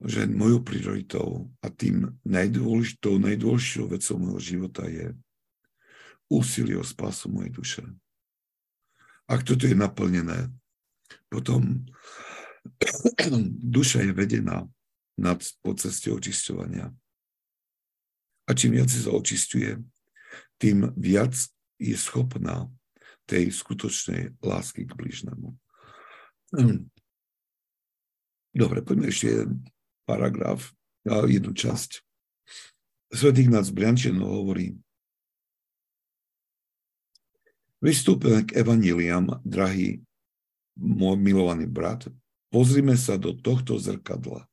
že 0.00 0.26
mojou 0.26 0.64
prioritou 0.64 1.52
a 1.60 1.68
tým 1.68 2.18
najdôležitou, 2.24 3.20
najdôležitejšou 3.20 3.86
vecou 3.92 4.16
môjho 4.18 4.40
života 4.40 4.84
je 4.88 5.12
úsilie 6.30 6.78
o 6.78 6.84
spásu 6.86 7.28
mojej 7.28 7.52
duše. 7.52 7.84
Ak 9.30 9.46
toto 9.46 9.66
je 9.68 9.76
naplnené, 9.76 10.50
potom 11.30 11.86
duša 13.76 14.02
je 14.08 14.12
vedená 14.14 14.66
nad, 15.20 15.38
po 15.60 15.76
ceste 15.76 16.08
očisťovania. 16.10 16.90
A 18.48 18.50
čím 18.56 18.80
viac 18.80 18.90
sa 18.90 19.14
očistuje, 19.14 19.78
tým 20.58 20.90
viac 20.96 21.36
je 21.78 21.96
schopná 21.96 22.66
tej 23.28 23.52
skutočnej 23.54 24.42
lásky 24.42 24.88
k 24.88 24.96
blížnemu. 24.96 25.54
Dobre, 28.50 28.82
poďme 28.82 29.14
ešte 29.14 29.26
jeden 29.30 29.50
paragraf, 30.04 30.74
jednu 31.06 31.54
časť. 31.54 32.02
Svetý 33.10 33.46
Ignác 33.46 33.70
Briančino 33.70 34.26
hovorí, 34.26 34.74
Vystúpime 37.80 38.44
k 38.44 38.60
evaníliam, 38.60 39.40
drahý 39.40 40.04
môj 40.76 41.16
milovaný 41.16 41.64
brat, 41.64 42.12
pozrime 42.52 42.92
sa 42.92 43.16
do 43.16 43.32
tohto 43.32 43.80
zrkadla. 43.80 44.44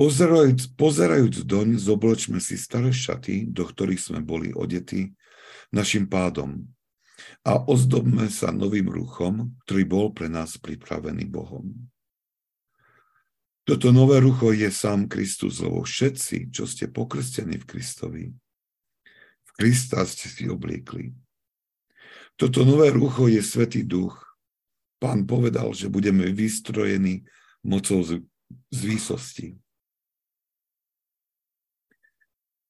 Pozerajúc, 0.00 0.72
pozerajúc 0.72 1.44
doň, 1.44 1.76
zobločme 1.76 2.40
si 2.40 2.56
staré 2.56 2.96
šaty, 2.96 3.44
do 3.44 3.68
ktorých 3.68 4.00
sme 4.00 4.20
boli 4.24 4.56
odetí, 4.56 5.12
našim 5.68 6.08
pádom 6.08 6.64
a 7.44 7.58
ozdobme 7.64 8.28
sa 8.28 8.52
novým 8.52 8.88
ruchom, 8.90 9.56
ktorý 9.64 9.82
bol 9.88 10.06
pre 10.12 10.28
nás 10.28 10.56
pripravený 10.58 11.28
Bohom. 11.28 11.72
Toto 13.68 13.92
nové 13.92 14.16
rucho 14.24 14.48
je 14.56 14.72
sám 14.72 15.12
Kristus, 15.12 15.60
lebo 15.60 15.84
všetci, 15.84 16.48
čo 16.48 16.64
ste 16.64 16.88
pokrstení 16.88 17.60
v 17.60 17.68
Kristovi, 17.68 18.24
v 19.44 19.50
Krista 19.52 20.08
ste 20.08 20.32
si 20.32 20.48
obliekli. 20.48 21.12
Toto 22.38 22.64
nové 22.64 22.88
rucho 22.88 23.28
je 23.28 23.44
Svetý 23.44 23.84
Duch. 23.84 24.16
Pán 24.96 25.28
povedal, 25.28 25.76
že 25.76 25.92
budeme 25.92 26.32
vystrojení 26.32 27.28
mocou 27.60 28.00
z, 28.00 28.24
z 28.72 28.80
výsosti. 28.88 29.48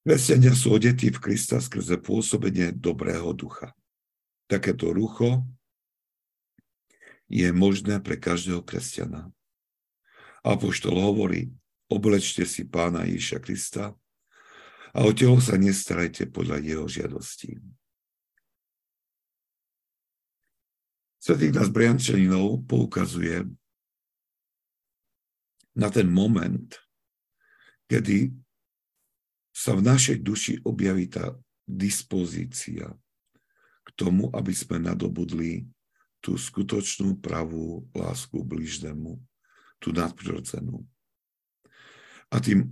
Kresťania 0.08 0.56
sú 0.56 0.72
odetí 0.72 1.12
v 1.12 1.20
Krista 1.20 1.60
skrze 1.60 2.00
pôsobenie 2.00 2.72
dobrého 2.72 3.30
ducha. 3.36 3.76
Takéto 4.48 4.96
rucho 4.96 5.44
je 7.28 7.44
možné 7.52 8.00
pre 8.00 8.16
každého 8.16 8.64
kresťana. 8.64 9.28
Apoštol 10.40 10.96
hovorí, 10.96 11.52
oblečte 11.92 12.48
si 12.48 12.64
pána 12.64 13.04
Ježiša 13.04 13.38
Krista 13.44 13.92
a 14.96 14.98
o 15.04 15.12
telo 15.12 15.36
sa 15.44 15.60
nestarajte 15.60 16.32
podľa 16.32 16.64
jeho 16.64 16.88
žiadostí. 16.88 17.60
Svetý 21.20 21.52
nás 21.52 21.68
Briančaninov 21.68 22.64
poukazuje 22.64 23.44
na 25.76 25.92
ten 25.92 26.08
moment, 26.08 26.72
kedy 27.84 28.32
sa 29.52 29.76
v 29.76 29.84
našej 29.84 30.24
duši 30.24 30.54
objaví 30.64 31.10
tá 31.12 31.36
dispozícia 31.68 32.96
k 33.88 33.90
tomu, 33.96 34.28
aby 34.36 34.52
sme 34.52 34.76
nadobudli 34.76 35.64
tú 36.20 36.36
skutočnú 36.36 37.16
pravú 37.24 37.88
lásku 37.96 38.44
blížnemu, 38.44 39.16
tú 39.80 39.96
nadprirodzenú. 39.96 40.84
A 42.28 42.36
tým 42.44 42.68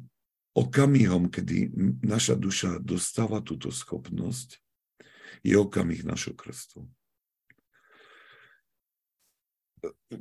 okamihom, 0.53 1.33
kedy 1.33 1.73
naša 2.05 2.37
duša 2.37 2.83
dostáva 2.85 3.41
túto 3.41 3.73
schopnosť, 3.73 4.61
je 5.41 5.57
okamih 5.57 6.05
našho 6.05 6.37
krstu. 6.37 6.85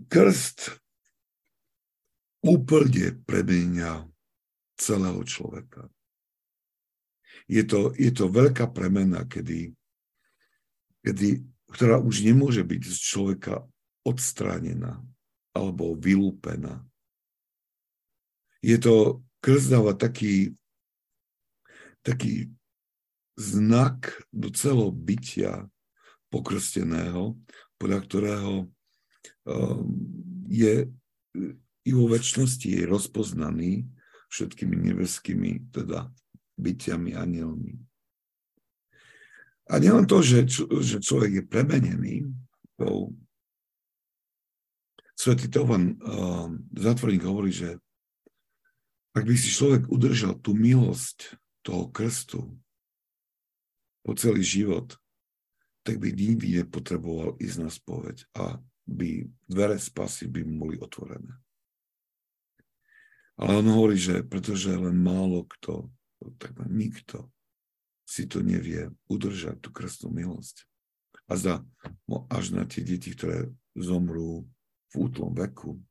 Krst 0.07 0.79
úplne 2.45 3.17
premenia 3.25 4.05
celého 4.77 5.23
človeka 5.25 5.89
je 7.45 7.63
to, 7.65 7.93
je 7.93 8.09
to 8.09 8.25
veľká 8.29 8.73
premena, 8.73 9.25
kedy, 9.25 9.73
kedy, 11.05 11.45
ktorá 11.69 12.01
už 12.01 12.25
nemôže 12.25 12.65
byť 12.65 12.81
z 12.81 12.97
človeka 12.97 13.61
odstránená 14.01 15.05
alebo 15.53 15.93
vylúpená. 15.93 16.81
Je 18.65 18.81
to, 18.81 19.21
krst 19.45 19.69
taký, 20.01 20.57
taký 22.01 22.49
znak 23.37 24.17
do 24.33 24.49
celého 24.49 24.89
bytia 24.89 25.69
pokrsteného, 26.33 27.37
podľa 27.77 27.99
ktorého 28.01 28.53
um, 29.45 29.85
je 30.49 30.89
i 31.85 31.91
vo 31.93 32.09
väčšnosti 32.09 32.89
rozpoznaný 32.89 33.85
všetkými 34.33 34.73
nebeskými, 34.73 35.69
teda 35.69 36.09
bytiami 36.57 37.13
anielmi. 37.13 37.77
A 39.65 39.81
nielen 39.81 40.05
to, 40.05 40.21
že, 40.21 40.45
že 40.81 41.01
človek 41.01 41.41
je 41.41 41.43
premenený, 41.43 42.15
to 42.77 43.15
Svetý 45.15 45.47
Tovan 45.47 45.95
uh, 45.95 46.51
zatvorník 46.75 47.23
hovorí, 47.23 47.49
že 47.49 47.79
ak 49.15 49.23
by 49.23 49.35
si 49.39 49.47
človek 49.47 49.87
udržal 49.87 50.35
tú 50.43 50.51
milosť 50.51 51.39
toho 51.63 51.87
krstu 51.87 52.51
po 54.03 54.11
celý 54.13 54.43
život, 54.43 54.99
tak 55.87 56.03
by 56.03 56.11
nikdy 56.11 56.61
nepotreboval 56.61 57.39
ísť 57.39 57.57
na 57.57 57.71
spoveď 57.71 58.27
a 58.35 58.59
by 58.85 59.23
dvere 59.47 59.79
spasy 59.79 60.29
by 60.29 60.43
mu 60.45 60.67
boli 60.67 60.77
otvorené. 60.77 61.31
Ale 63.39 63.63
on 63.63 63.67
hovorí, 63.71 63.97
že 63.97 64.21
pretože 64.21 64.75
len 64.75 64.99
málo 64.99 65.47
kto 65.57 65.89
takmer 66.37 66.67
nikto 66.69 67.31
si 68.05 68.29
to 68.29 68.45
nevie 68.45 68.93
udržať, 69.09 69.59
tú 69.59 69.73
krstnú 69.73 70.13
milosť. 70.13 70.69
A 71.25 71.33
za, 71.33 71.53
až 72.29 72.53
na 72.53 72.69
tie 72.69 72.85
deti, 72.85 73.17
ktoré 73.17 73.49
zomrú 73.73 74.45
v 74.93 74.95
útlom 74.95 75.33
veku. 75.33 75.81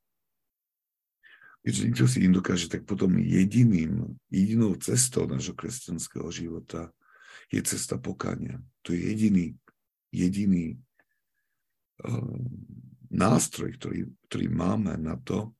Keďže 1.66 1.82
nikto 1.90 2.06
si 2.06 2.18
im 2.22 2.32
dokáže, 2.32 2.70
tak 2.70 2.86
potom 2.86 3.18
jediným, 3.18 4.14
jedinou 4.30 4.78
cestou 4.78 5.26
nášho 5.26 5.58
kresťanského 5.58 6.30
života 6.30 6.94
je 7.50 7.60
cesta 7.66 7.98
pokania. 7.98 8.62
To 8.86 8.94
je 8.94 9.00
jediný, 9.00 9.46
jediný 10.14 10.78
uh, 12.04 12.38
nástroj, 13.10 13.74
ktorý, 13.80 14.06
ktorý 14.30 14.46
máme 14.54 14.94
na 15.00 15.18
to, 15.18 15.56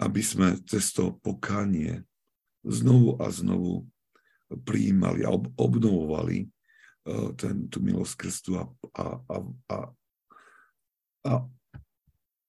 aby 0.00 0.22
sme 0.24 0.58
cez 0.66 0.90
to 0.90 1.14
pokánie 1.22 2.02
znovu 2.62 3.18
a 3.18 3.30
znovu 3.30 3.90
prijímali 4.60 5.24
a 5.24 5.32
ob, 5.32 5.48
obnovovali 5.56 6.46
uh, 7.08 7.32
ten, 7.34 7.68
tú 7.72 7.80
milosť 7.80 8.14
krstu 8.18 8.60
a, 8.60 8.64
a, 8.96 9.04
a, 9.16 9.36
a, 9.72 9.78
a 11.26 11.32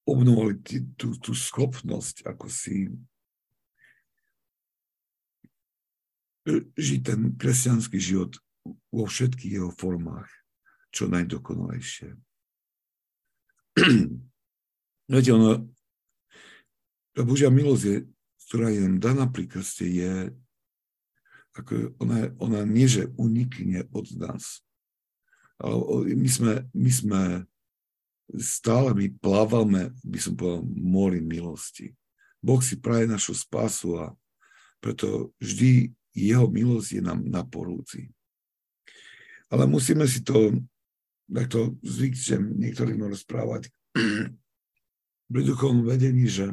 obnovovali 0.04 0.60
tý, 0.62 0.84
tú, 1.00 1.16
tú 1.16 1.32
schopnosť, 1.32 2.28
ako 2.28 2.52
si 2.52 2.92
žiť 6.76 7.00
ten 7.08 7.22
kresťanský 7.40 7.96
život 8.04 8.36
vo 8.92 9.08
všetkých 9.08 9.64
jeho 9.64 9.72
formách, 9.72 10.28
čo 10.92 11.08
najdokonalejšie. 11.08 12.20
Viete, 15.12 15.32
ono, 15.32 15.72
tá 17.16 17.24
Božia 17.24 17.48
milosť 17.48 17.84
je 17.88 17.98
ktorá 18.54 18.70
je 18.70 18.86
nám 18.86 19.02
daná 19.02 19.26
pri 19.26 19.50
krste, 19.50 19.90
je, 19.90 20.30
ako 21.54 21.94
ona, 22.02 22.34
ona 22.42 22.62
nie, 22.66 22.90
že 22.90 23.14
unikne 23.16 23.86
od 23.94 24.10
nás, 24.18 24.66
my 26.04 26.30
sme, 26.30 26.54
my 26.74 26.92
sme 26.92 27.22
stále 28.40 28.92
my 28.98 29.08
plávame, 29.22 29.94
by 30.04 30.20
som 30.20 30.34
povedal, 30.34 30.66
mori 30.66 31.22
milosti. 31.22 31.94
Boh 32.44 32.60
si 32.60 32.76
praje 32.82 33.08
našu 33.08 33.38
spásu 33.38 33.96
a 34.02 34.12
preto 34.84 35.32
vždy 35.40 35.94
jeho 36.12 36.50
milosť 36.52 37.00
je 37.00 37.02
nám 37.02 37.24
na 37.24 37.46
porúci. 37.48 38.12
Ale 39.48 39.70
musíme 39.70 40.04
si 40.10 40.26
to 40.26 40.52
takto 41.30 41.78
zvyk, 41.86 42.14
že 42.18 42.36
niektorí 42.42 42.98
môžu 42.98 43.22
rozprávať 43.22 43.72
pri 45.32 45.42
duchovnom 45.46 45.88
vedení, 45.88 46.28
že 46.28 46.52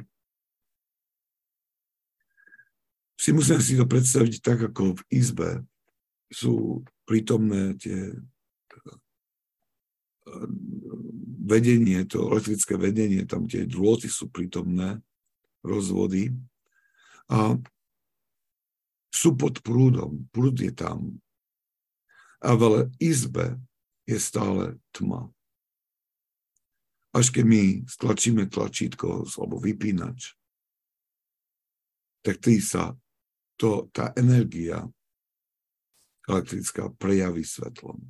si 3.21 3.37
musíme 3.37 3.61
si 3.61 3.77
to 3.77 3.85
predstaviť 3.85 4.41
tak, 4.41 4.73
ako 4.73 4.97
v 4.97 5.03
izbe 5.13 5.51
sú 6.33 6.81
prítomné 7.05 7.77
tie 7.77 8.17
vedenie, 11.45 12.01
to 12.09 12.33
elektrické 12.33 12.81
vedenie, 12.81 13.29
tam 13.29 13.45
tie 13.45 13.69
drôty 13.69 14.09
sú 14.09 14.33
prítomné, 14.33 15.05
rozvody 15.61 16.33
a 17.29 17.61
sú 19.13 19.37
pod 19.37 19.61
prúdom, 19.61 20.25
prúd 20.33 20.57
je 20.57 20.73
tam. 20.73 21.21
A 22.41 22.57
v 22.57 22.89
izbe 22.97 23.61
je 24.09 24.17
stále 24.17 24.81
tma. 24.97 25.29
Až 27.13 27.35
keď 27.35 27.45
my 27.45 27.63
stlačíme 27.85 28.49
tlačítko 28.49 29.29
alebo 29.29 29.61
vypínač, 29.61 30.39
tak 32.23 32.39
tý 32.41 32.63
sa 32.63 32.97
to, 33.61 33.93
tá 33.93 34.17
energia 34.17 34.89
elektrická 36.25 36.89
prejaví 36.97 37.45
svetlom. 37.45 38.01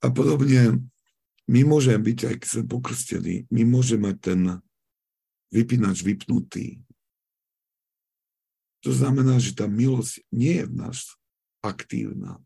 A 0.00 0.08
podobne 0.08 0.80
my 1.44 1.60
môžeme 1.68 2.00
byť, 2.00 2.18
aj 2.32 2.34
keď 2.40 2.48
sme 2.48 2.64
pokrstení, 2.72 3.34
my 3.52 3.62
môžeme 3.68 4.16
ten 4.16 4.62
vypínač 5.52 6.00
vypnutý. 6.00 6.80
To 8.82 8.90
znamená, 8.90 9.36
že 9.38 9.52
tá 9.52 9.68
milosť 9.68 10.24
nie 10.32 10.64
je 10.64 10.66
v 10.66 10.74
nás 10.74 11.14
aktívna. 11.62 12.40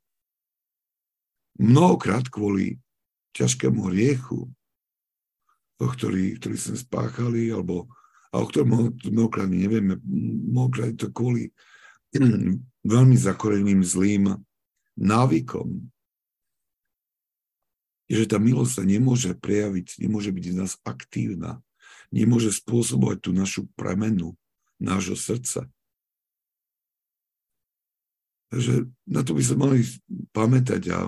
Mnohokrát 1.56 2.28
kvôli 2.28 2.76
ťažkému 3.32 3.88
riechu, 3.88 4.52
o 5.80 5.86
ktorý, 5.86 6.36
ktorý 6.36 6.56
sme 6.60 6.76
spáchali, 6.76 7.48
alebo 7.48 7.88
a 8.30 8.34
o 8.40 8.44
ktorom 8.46 8.96
mnohokrát 9.06 9.48
nevieme, 9.48 9.98
mnohokrát 10.50 10.94
to 10.98 11.10
kvôli 11.10 11.50
veľmi 12.92 13.16
zakoreným 13.16 13.82
zlým 13.82 14.34
návykom, 14.96 15.90
je, 18.06 18.22
že 18.22 18.30
tá 18.30 18.38
milosť 18.38 18.72
sa 18.80 18.84
nemôže 18.86 19.34
prejaviť, 19.34 19.98
nemôže 19.98 20.30
byť 20.30 20.44
v 20.54 20.58
nás 20.62 20.78
aktívna, 20.86 21.58
nemôže 22.14 22.54
spôsobovať 22.54 23.18
tú 23.18 23.30
našu 23.34 23.66
premenu 23.74 24.38
nášho 24.78 25.18
srdca. 25.18 25.66
Takže 28.54 28.86
na 29.10 29.26
to 29.26 29.34
by 29.34 29.42
sme 29.42 29.58
mali 29.58 29.78
pamätať 30.30 30.82
a, 30.94 31.00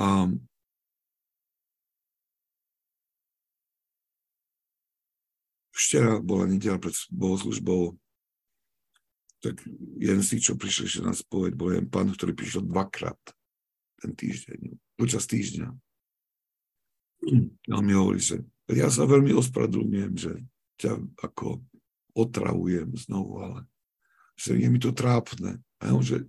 a 0.00 0.04
včera 5.76 6.16
bola 6.24 6.48
nedela 6.48 6.80
pred 6.80 6.96
bohoslužbou, 7.12 7.94
tak 9.44 9.60
jeden 10.00 10.24
z 10.24 10.36
tých, 10.36 10.50
čo 10.50 10.54
prišli 10.56 10.88
ešte 10.88 11.02
na 11.04 11.12
spoveď, 11.12 11.52
bol 11.52 11.76
jeden 11.76 11.92
pán, 11.92 12.08
ktorý 12.08 12.32
prišiel 12.32 12.64
dvakrát 12.64 13.20
ten 14.00 14.16
týždeň, 14.16 14.80
počas 14.96 15.28
týždňa. 15.28 15.68
A 17.72 17.76
mi 17.84 17.92
hovorí, 17.92 18.20
že 18.20 18.40
ja 18.72 18.88
sa 18.88 19.04
veľmi 19.04 19.36
ospravedlňujem, 19.36 20.14
že 20.16 20.32
ťa 20.80 20.98
ako 21.20 21.60
otravujem 22.16 22.96
znovu, 22.96 23.44
ale 23.44 23.60
že 24.36 24.56
je 24.56 24.68
mi 24.68 24.80
to 24.80 24.92
trápne. 24.92 25.60
A 25.80 25.92
on, 25.92 26.04
že 26.04 26.24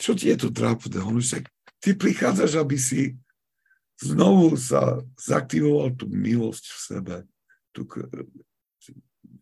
čo 0.00 0.16
ti 0.16 0.32
je 0.32 0.48
to 0.48 0.48
trápne? 0.48 0.96
On 1.04 1.20
že 1.20 1.44
ty 1.80 1.92
prichádzaš, 1.92 2.60
aby 2.60 2.76
si 2.80 3.16
znovu 4.00 4.56
sa 4.56 5.00
zaktivoval 5.20 5.92
tú 5.92 6.08
milosť 6.08 6.64
v 6.64 6.78
sebe. 6.80 7.16
Tú, 7.70 7.86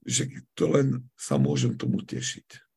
že 0.05 0.29
to 0.53 0.64
len 0.68 1.09
sa 1.16 1.41
môžem 1.41 1.76
tomu 1.76 2.05
tešiť. 2.05 2.68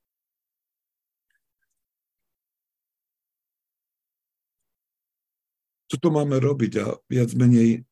toto 5.91 6.07
máme 6.07 6.39
robiť 6.39 6.73
a 6.79 6.95
viac 7.11 7.35
menej 7.35 7.83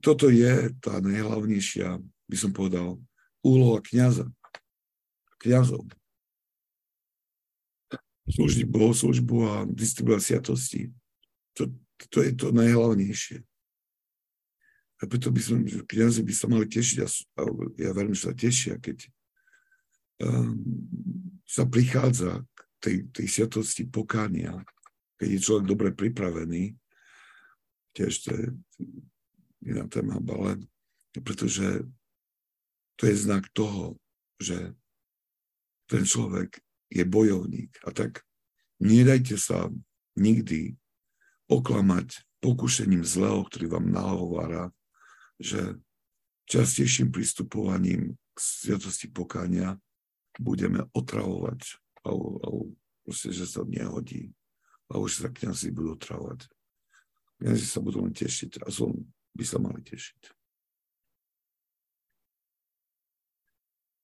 toto 0.00 0.32
je 0.32 0.72
tá 0.82 0.98
najhlavnejšia, 0.98 2.02
by 2.02 2.36
som 2.40 2.50
povedal, 2.50 2.98
úloha 3.44 3.78
kniaza, 3.84 4.26
kniazov. 5.38 5.86
Slúžiť 8.26 8.66
bohoslužbu 8.66 9.36
a 9.46 9.54
distribuovať 9.70 10.22
sviatosti. 10.24 10.90
To, 11.54 11.70
to 12.10 12.18
je 12.26 12.34
to 12.34 12.50
najhlavnejšie. 12.50 13.46
A 14.96 15.04
preto 15.04 15.28
by 15.28 15.40
som, 15.44 15.60
kniazy 15.62 16.24
by 16.24 16.32
sa 16.32 16.46
mali 16.48 16.64
tešiť, 16.64 16.98
a, 17.04 17.08
a 17.08 17.40
ja 17.76 17.90
verím, 17.92 18.16
sa 18.16 18.32
tešia, 18.32 18.80
keď 18.80 19.04
um, 20.24 20.56
sa 21.44 21.68
prichádza 21.68 22.40
k 22.42 22.60
tej, 22.80 22.96
tej 23.12 23.26
sviatosti 23.28 23.84
pokánia, 23.84 24.64
keď 25.20 25.28
je 25.36 25.44
človek 25.44 25.66
dobre 25.68 25.88
pripravený, 25.92 26.72
tiež 27.96 28.12
to 28.24 28.28
je 28.32 28.44
iná 29.64 29.88
téma, 29.88 30.20
ale 30.20 30.64
pretože 31.24 31.84
to 33.00 33.08
je 33.08 33.16
znak 33.16 33.48
toho, 33.52 33.96
že 34.40 34.72
ten 35.88 36.04
človek 36.04 36.60
je 36.92 37.04
bojovník. 37.04 37.72
A 37.84 37.92
tak 37.92 38.24
nedajte 38.80 39.40
sa 39.40 39.72
nikdy 40.16 40.76
oklamať 41.48 42.20
pokušením 42.40 43.04
zlého, 43.04 43.44
ktorý 43.48 43.72
vám 43.72 43.86
nahovára, 43.88 44.72
že 45.36 45.76
častejším 46.46 47.12
pristupovaním 47.12 48.16
k 48.34 48.38
sviatosti 48.38 49.08
pokáňa 49.10 49.76
budeme 50.36 50.84
otravovať, 50.92 51.80
alebo, 52.04 52.28
alebo 52.44 52.62
proste, 53.04 53.32
že 53.32 53.48
sa 53.48 53.64
nehodí, 53.64 54.32
alebo 54.92 55.08
že 55.08 55.26
sa 55.26 55.30
kniazy 55.32 55.72
budú 55.72 55.96
otravovať. 55.96 56.46
Kniazy 57.40 57.66
sa 57.68 57.80
budú 57.84 58.04
len 58.04 58.12
tešiť 58.12 58.64
a 58.64 58.68
zlom 58.72 58.96
by 59.36 59.44
sa 59.44 59.58
mali 59.60 59.80
tešiť. 59.84 60.32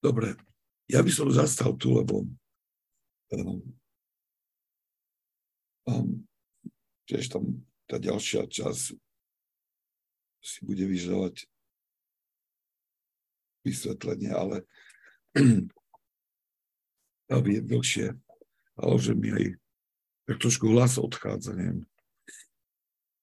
Dobre, 0.03 0.35
ja 0.91 0.99
by 0.99 1.11
som 1.15 1.31
zastal 1.31 1.79
tu, 1.79 1.95
lebo 1.95 2.27
um, 3.33 3.63
um, 5.87 6.27
tiež 7.07 7.31
tam 7.31 7.63
tá 7.87 8.03
ďalšia 8.03 8.51
časť 8.51 8.99
si 10.43 10.67
bude 10.67 10.85
vyžadovať 10.85 11.47
vysvetlenie, 13.63 14.31
ale 14.35 14.67
aby 17.37 17.49
je 17.57 17.63
dlhšie, 17.63 18.07
ale 18.77 18.95
že 18.99 19.13
mi 19.15 19.31
aj 19.31 19.47
tak 20.27 20.37
trošku 20.43 20.67
hlas 20.75 20.99
odchádza, 20.99 21.55
neviem 21.55 21.87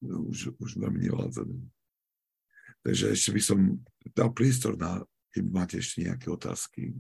no, 0.04 0.28
už, 0.28 0.56
už 0.60 0.80
veľmi 0.80 1.08
nevládzame. 1.08 1.60
Takže 2.84 3.12
ešte 3.12 3.30
by 3.36 3.42
som 3.44 3.60
dal 4.16 4.32
priestor 4.32 4.80
na, 4.80 5.04
keď 5.36 5.44
máte 5.52 5.76
ešte 5.80 6.08
nejaké 6.08 6.32
otázky. 6.32 6.96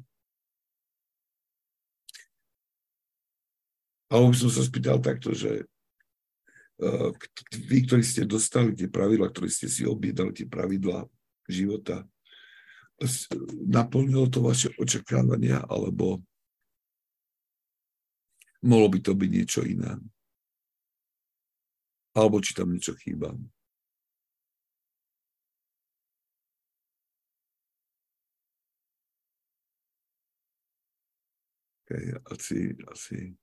Alebo 4.12 4.34
by 4.34 4.38
som 4.38 4.52
sa 4.52 4.64
spýtal 4.66 5.00
takto, 5.00 5.32
že 5.32 5.64
vy, 7.68 7.78
ktorí 7.86 8.04
ste 8.04 8.24
dostali 8.24 8.72
tie 8.72 8.88
pravidla, 8.88 9.28
ktorí 9.30 9.52
ste 9.52 9.68
si 9.68 9.84
objednali 9.84 10.32
tie 10.32 10.48
pravidla 10.48 11.04
života, 11.50 12.08
naplnilo 13.68 14.28
to 14.32 14.44
vaše 14.44 14.72
očakávania, 14.80 15.64
alebo 15.68 16.20
mohlo 18.64 18.88
by 18.92 19.00
to 19.00 19.12
byť 19.16 19.30
niečo 19.32 19.62
iné? 19.64 20.00
alebo 22.20 22.42
či 22.42 22.52
tam 22.58 22.74
niečo 22.74 22.94
chýba. 22.98 23.32
Okay, 31.90 32.14
asi, 32.30 32.78
asi. 32.86 33.34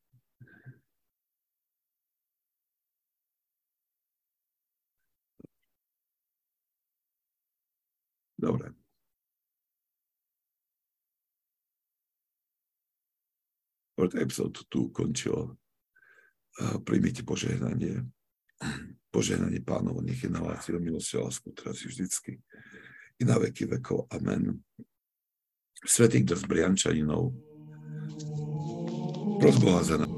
Dobre. 8.37 8.72
Dobre, 13.97 14.20
epizódu 14.20 14.61
tu 14.68 14.93
ukončil. 14.93 15.57
Príjmite 16.84 17.24
požehnanie. 17.24 18.05
Požehnanie 19.09 19.64
pánovo, 19.64 20.05
nech 20.05 20.20
je 20.20 20.28
na 20.28 20.45
vás 20.45 20.68
jeho 20.68 20.76
milosť 20.76 21.16
a 21.16 21.24
lásku 21.28 21.49
teraz 21.57 21.80
vždycky. 21.80 22.41
I 23.16 23.24
na 23.24 23.41
veky 23.41 23.64
vekov. 23.64 24.05
Amen. 24.12 24.61
Svetý 25.84 26.24
kto 26.24 26.37
z 26.37 26.45
Briančaninov, 26.49 27.32
pros 29.41 29.57
Boha 29.61 29.84
za 29.84 30.01
nás. 30.01 30.15